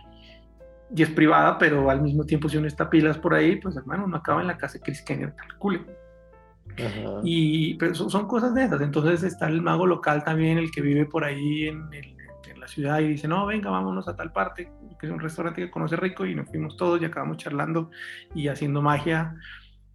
Y 0.94 1.02
es 1.02 1.10
privada, 1.10 1.58
pero 1.58 1.90
al 1.90 2.02
mismo 2.02 2.26
tiempo, 2.26 2.50
si 2.50 2.58
uno 2.58 2.68
está 2.68 2.90
pilas 2.90 3.18
por 3.18 3.34
ahí, 3.34 3.56
pues 3.56 3.76
hermano, 3.78 4.06
uno 4.06 4.18
acaba 4.18 4.42
en 4.42 4.48
la 4.48 4.58
casa 4.58 4.78
de 4.78 4.84
Chris 4.84 5.02
Kenner, 5.02 5.34
calcule. 5.36 5.82
Y 7.24 7.76
pero 7.76 7.96
son, 7.96 8.28
cosas 8.28 8.54
de 8.54 8.66
esas. 8.66 8.82
Entonces 8.82 9.24
está 9.24 9.48
el 9.48 9.62
mago 9.62 9.86
local 9.86 10.24
también, 10.24 10.58
el 10.58 10.72
que 10.72 10.82
vive 10.82 11.06
por 11.06 11.24
ahí 11.24 11.68
en, 11.68 11.90
la 12.66 12.68
ciudad 12.68 13.00
y 13.00 13.10
dice, 13.10 13.28
no, 13.28 13.46
venga, 13.46 13.70
vámonos 13.70 14.08
a 14.08 14.16
tal 14.16 14.32
parte, 14.32 14.72
que 15.00 15.06
es 15.06 15.12
un 15.12 15.20
restaurante 15.20 15.62
que 15.62 15.72
conoce 15.72 15.96
rico 15.96 16.26
y 16.26 16.34
nos 16.34 16.50
fuimos 16.50 16.76
todos 16.76 17.02
y 17.02 17.06
acabamos 17.06 17.38
charlando 17.38 17.92
y 18.34 18.48
haciendo 18.48 18.82
magia. 18.82 19.36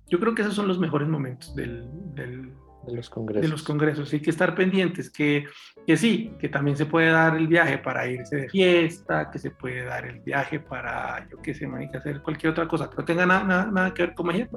Yo 0.08 0.20
creo 0.20 0.34
que 0.34 0.42
esos 0.42 0.54
son 0.54 0.68
los 0.68 0.78
mejores 0.78 1.08
momentos 1.08 1.54
del, 1.54 1.88
de 2.14 2.94
los 2.94 3.10
congresos. 3.10 3.42
De 3.42 3.48
los 3.48 3.62
congresos. 3.64 4.12
Hay 4.12 4.20
que 4.20 4.30
estar 4.30 4.54
pendientes, 4.54 5.10
que, 5.10 5.46
que 5.84 5.96
sí, 5.96 6.32
que 6.38 6.48
también 6.48 6.76
se 6.76 6.86
puede 6.86 7.10
dar 7.10 7.36
el 7.36 7.48
viaje 7.48 7.78
para 7.78 8.06
irse 8.06 8.36
de 8.36 8.48
fiesta, 8.48 9.30
que 9.30 9.40
se 9.40 9.50
puede 9.50 9.84
dar 9.84 10.06
el 10.06 10.20
viaje 10.20 10.60
para, 10.60 11.28
yo 11.28 11.38
qué 11.42 11.52
sé, 11.52 11.68
que 11.90 11.98
hacer 11.98 12.22
cualquier 12.22 12.52
otra 12.52 12.68
cosa 12.68 12.88
que 12.88 12.96
no 12.96 13.04
tenga 13.04 13.26
nada, 13.26 13.66
nada, 13.66 13.92
que 13.92 14.06
ver 14.06 14.14
con 14.14 14.26
magia. 14.26 14.48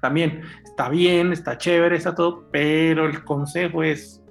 también 0.00 0.42
está 0.62 0.90
bien, 0.90 1.32
está 1.32 1.56
chévere, 1.56 1.96
está 1.96 2.14
todo, 2.14 2.48
pero 2.52 3.06
el 3.06 3.24
consejo 3.24 3.82
es, 3.82 4.22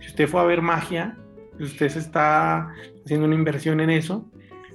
si 0.00 0.06
usted 0.06 0.26
fue 0.26 0.40
a 0.40 0.44
ver 0.44 0.62
magia, 0.62 1.18
usted 1.64 1.88
se 1.88 1.98
está 1.98 2.72
haciendo 3.04 3.26
una 3.26 3.34
inversión 3.34 3.80
en 3.80 3.90
eso, 3.90 4.30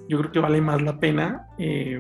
yo 0.08 0.19
creo 0.19 0.32
que 0.32 0.39
vale 0.39 0.62
más 0.62 0.82
la 0.82 1.00
pena 1.00 1.48
eh, 1.58 2.00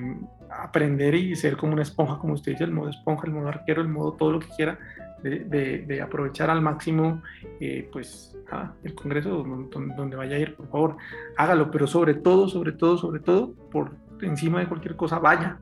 aprender 0.49 1.15
y 1.15 1.35
ser 1.35 1.57
como 1.57 1.73
una 1.73 1.83
esponja, 1.83 2.17
como 2.17 2.33
usted 2.33 2.53
dice, 2.53 2.63
el 2.63 2.71
modo 2.71 2.89
esponja, 2.89 3.27
el 3.27 3.33
modo 3.33 3.47
arquero, 3.47 3.81
el 3.81 3.87
modo 3.87 4.13
todo 4.13 4.33
lo 4.33 4.39
que 4.39 4.47
quiera, 4.55 4.77
de, 5.23 6.01
aprovechar 6.01 6.49
al 6.49 6.61
máximo 6.61 7.21
eh, 7.59 7.87
pues 7.91 8.37
el 8.83 8.93
Congreso 8.93 9.43
donde, 9.71 10.15
vaya 10.15 10.35
a 10.35 10.39
ir, 10.39 10.55
por 10.55 10.67
favor, 10.67 10.97
hágalo, 11.37 11.71
pero 11.71 11.87
sobre 11.87 12.13
todo, 12.13 12.47
sobre 12.49 12.73
todo, 12.73 12.97
sobre 12.97 13.19
todo, 13.19 13.53
por 13.71 13.91
encima 14.21 14.59
de 14.59 14.67
cualquier 14.67 14.95
cosa, 14.95 15.19
vaya, 15.19 15.59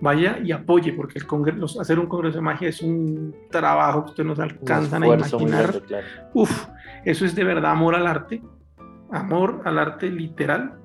vaya 0.00 0.38
y 0.42 0.52
apoye, 0.52 0.92
porque 0.92 1.18
el 1.18 1.26
congreso, 1.26 1.80
hacer 1.80 1.98
un 1.98 2.06
Congreso 2.06 2.38
de 2.38 2.42
Magia 2.42 2.68
es 2.68 2.80
un 2.82 3.34
trabajo 3.50 4.04
que 4.04 4.10
ustedes 4.10 4.26
no 4.26 4.36
se 4.36 4.42
alcanzan 4.42 5.02
a 5.02 5.06
imaginar. 5.06 5.82
Uf, 6.32 6.66
eso 7.04 7.24
es 7.24 7.34
de 7.34 7.44
verdad 7.44 7.72
amor 7.72 7.94
al 7.94 8.06
arte, 8.06 8.42
amor 9.10 9.62
al 9.64 9.78
arte 9.78 10.10
literal. 10.10 10.78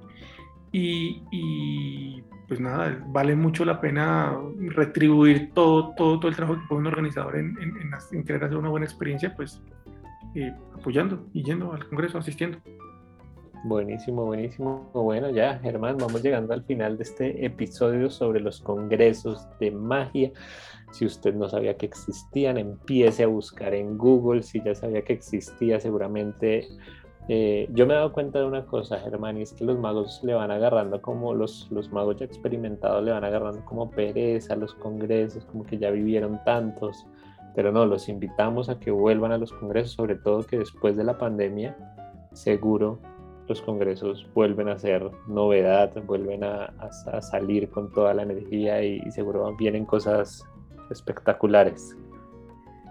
Y, 0.72 2.22
pues 2.48 2.60
nada, 2.60 3.04
vale 3.08 3.36
mucho 3.36 3.66
la 3.66 3.82
pena 3.82 4.38
retribuir 4.60 5.52
todo, 5.54 5.94
todo, 5.96 6.20
todo 6.20 6.30
el 6.30 6.36
trabajo 6.36 6.60
que 6.60 6.68
pone 6.68 6.82
un 6.82 6.88
organizador 6.88 7.38
en, 7.38 7.58
en, 7.60 8.24
querer 8.24 8.44
hacer 8.44 8.58
una 8.58 8.70
buena 8.70 8.86
experiencia, 8.86 9.36
pues 9.36 9.62
eh, 10.36 10.54
apoyando 10.76 11.28
y 11.34 11.44
yendo 11.44 11.74
al 11.74 11.88
Congreso, 11.88 12.20
asistiendo. 12.20 12.60
Buenísimo, 13.64 14.26
buenísimo. 14.26 14.90
Bueno, 14.94 15.30
ya, 15.32 15.60
Germán, 15.60 15.98
vamos 15.98 16.24
llegando 16.24 16.54
al 16.54 16.64
final 16.64 16.98
de 16.98 17.04
este 17.04 17.46
episodio 17.46 18.10
sobre 18.10 18.40
los 18.40 18.62
congresos 18.62 19.46
de 19.60 19.72
magia. 19.72 20.32
Si 20.92 21.06
usted 21.06 21.36
no 21.36 21.50
sabía 21.50 21.76
que 21.76 21.86
existían, 21.86 22.58
empiece 22.58 23.24
a 23.24 23.28
buscar 23.28 23.74
en 23.74 23.98
Google. 23.98 24.44
Si 24.44 24.62
ya 24.64 24.74
sabía 24.74 25.02
que 25.02 25.12
existía, 25.12 25.80
seguramente 25.80 26.70
eh, 27.28 27.68
yo 27.74 27.86
me 27.86 27.94
he 27.94 27.98
dado 27.98 28.14
cuenta 28.14 28.40
de 28.40 28.46
una 28.46 28.66
cosa, 28.66 28.98
Germán, 28.98 29.38
y 29.38 29.42
es 29.42 29.54
que 29.54 29.66
los 29.66 29.78
magos 29.78 30.22
le 30.24 30.34
van 30.34 30.50
agarrando 30.52 31.02
como 31.02 31.36
los, 31.36 31.68
los 31.70 31.92
magos 31.92 32.18
ya 32.18 32.26
experimentados 32.26 33.04
le 33.04 33.12
van 33.12 33.24
agarrando 33.24 33.64
como 33.66 33.92
pereza 33.92 34.54
a 34.54 34.58
los 34.58 34.74
congresos, 34.74 35.46
como 35.46 35.64
que 35.64 35.78
ya 35.78 35.92
vivieron 35.92 36.40
tantos, 36.44 37.06
pero 37.54 37.72
no, 37.72 37.86
los 37.86 38.10
invitamos 38.10 38.70
a 38.70 38.80
que 38.80 38.90
vuelvan 38.90 39.32
a 39.32 39.38
los 39.38 39.54
congresos, 39.54 39.92
sobre 39.92 40.16
todo 40.16 40.42
que 40.44 40.58
después 40.58 40.98
de 40.98 41.04
la 41.04 41.20
pandemia, 41.20 41.78
seguro 42.34 43.00
los 43.50 43.62
congresos 43.62 44.28
vuelven 44.34 44.70
a 44.70 44.78
ser 44.78 45.10
novedad, 45.28 45.92
vuelven 46.06 46.44
a, 46.44 46.72
salir 47.22 47.70
con 47.70 47.92
toda 47.92 48.14
la 48.14 48.22
energía 48.22 48.82
y, 48.84 49.02
y 49.06 49.12
seguro 49.12 49.56
vienen 49.58 49.86
cosas 49.86 50.48
espectaculares. 50.92 51.98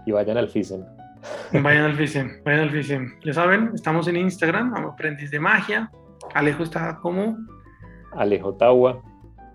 Y 0.05 0.11
vayan 0.11 0.37
al 0.37 0.49
FISEM. 0.49 0.83
Vayan 1.53 1.85
al 1.85 1.95
FISEM, 1.95 2.43
vayan 2.43 2.61
al 2.61 2.71
FISEM. 2.71 3.19
Ya 3.23 3.33
saben, 3.33 3.71
estamos 3.73 4.07
en 4.07 4.17
Instagram, 4.17 4.73
aprendiz 4.75 5.31
de 5.31 5.39
magia. 5.39 5.89
Alejo 6.33 6.63
está 6.63 6.97
como... 7.01 7.37
Alejo 8.11 8.53
Tawa. 8.53 9.01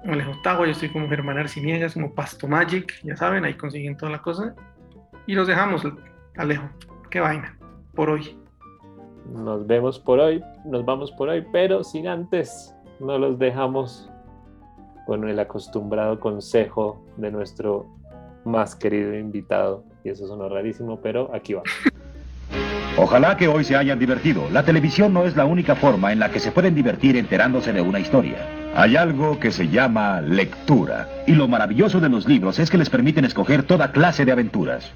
Alejo 0.06 0.32
Tawa, 0.42 0.66
yo 0.66 0.72
estoy 0.72 0.90
como 0.90 1.08
Germán 1.08 1.38
Arciniegas, 1.38 1.94
como 1.94 2.14
Pasto 2.14 2.46
Magic, 2.46 2.92
ya 3.02 3.16
saben, 3.16 3.44
ahí 3.44 3.54
consiguen 3.54 3.96
toda 3.96 4.12
la 4.12 4.22
cosa. 4.22 4.54
Y 5.26 5.34
los 5.34 5.48
dejamos, 5.48 5.86
Alejo. 6.36 6.68
Qué 7.10 7.20
vaina, 7.20 7.56
por 7.94 8.10
hoy. 8.10 8.36
Nos 9.32 9.66
vemos 9.66 9.98
por 9.98 10.20
hoy, 10.20 10.42
nos 10.64 10.84
vamos 10.84 11.10
por 11.12 11.28
hoy, 11.28 11.44
pero 11.52 11.82
sin 11.82 12.06
antes, 12.06 12.74
no 13.00 13.18
los 13.18 13.38
dejamos 13.38 14.10
con 15.06 15.28
el 15.28 15.38
acostumbrado 15.38 16.20
consejo 16.20 17.02
de 17.16 17.30
nuestro 17.30 17.86
más 18.44 18.74
querido 18.74 19.14
invitado. 19.16 19.84
Y 20.04 20.10
eso 20.10 20.26
sonó 20.26 20.48
rarísimo, 20.48 21.00
pero 21.00 21.30
aquí 21.34 21.54
va. 21.54 21.62
Ojalá 22.96 23.36
que 23.36 23.48
hoy 23.48 23.64
se 23.64 23.74
hayan 23.74 23.98
divertido. 23.98 24.48
La 24.52 24.62
televisión 24.62 25.12
no 25.12 25.24
es 25.24 25.34
la 25.36 25.46
única 25.46 25.74
forma 25.74 26.12
en 26.12 26.20
la 26.20 26.30
que 26.30 26.38
se 26.38 26.52
pueden 26.52 26.76
divertir 26.76 27.16
enterándose 27.16 27.72
de 27.72 27.80
una 27.80 27.98
historia. 27.98 28.36
Hay 28.76 28.96
algo 28.96 29.40
que 29.40 29.50
se 29.50 29.68
llama 29.68 30.20
lectura. 30.20 31.08
Y 31.26 31.32
lo 31.32 31.48
maravilloso 31.48 32.00
de 32.00 32.08
los 32.08 32.28
libros 32.28 32.58
es 32.58 32.70
que 32.70 32.78
les 32.78 32.90
permiten 32.90 33.24
escoger 33.24 33.64
toda 33.64 33.90
clase 33.90 34.24
de 34.24 34.32
aventuras. 34.32 34.92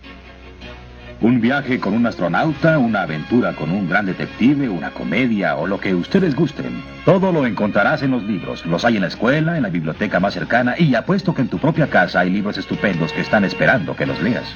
Un 1.21 1.41
viaje 1.41 1.81
con 1.81 1.95
un 1.95 2.07
astronauta, 2.07 2.79
una 2.79 3.03
aventura 3.03 3.53
con 3.57 3.73
un 3.73 3.89
gran 3.89 4.07
detective, 4.07 4.69
una 4.69 4.93
comedia 4.93 5.57
o 5.57 5.67
lo 5.67 5.81
que 5.81 5.93
ustedes 5.93 6.37
gusten. 6.37 6.81
Todo 7.05 7.33
lo 7.33 7.45
encontrarás 7.45 8.03
en 8.03 8.13
los 8.13 8.23
libros. 8.23 8.65
Los 8.65 8.85
hay 8.85 8.97
en 8.97 9.03
la 9.03 9.09
escuela, 9.09 9.57
en 9.57 9.65
la 9.65 9.69
biblioteca 9.69 10.21
más 10.21 10.35
cercana 10.35 10.77
y 10.79 10.95
apuesto 10.95 11.35
que 11.35 11.43
en 11.43 11.49
tu 11.49 11.59
propia 11.59 11.89
casa 11.89 12.21
hay 12.21 12.31
libros 12.31 12.57
estupendos 12.57 13.13
que 13.13 13.23
están 13.23 13.45
esperando 13.45 13.97
que 13.97 14.07
los 14.07 14.23
leas. 14.23 14.55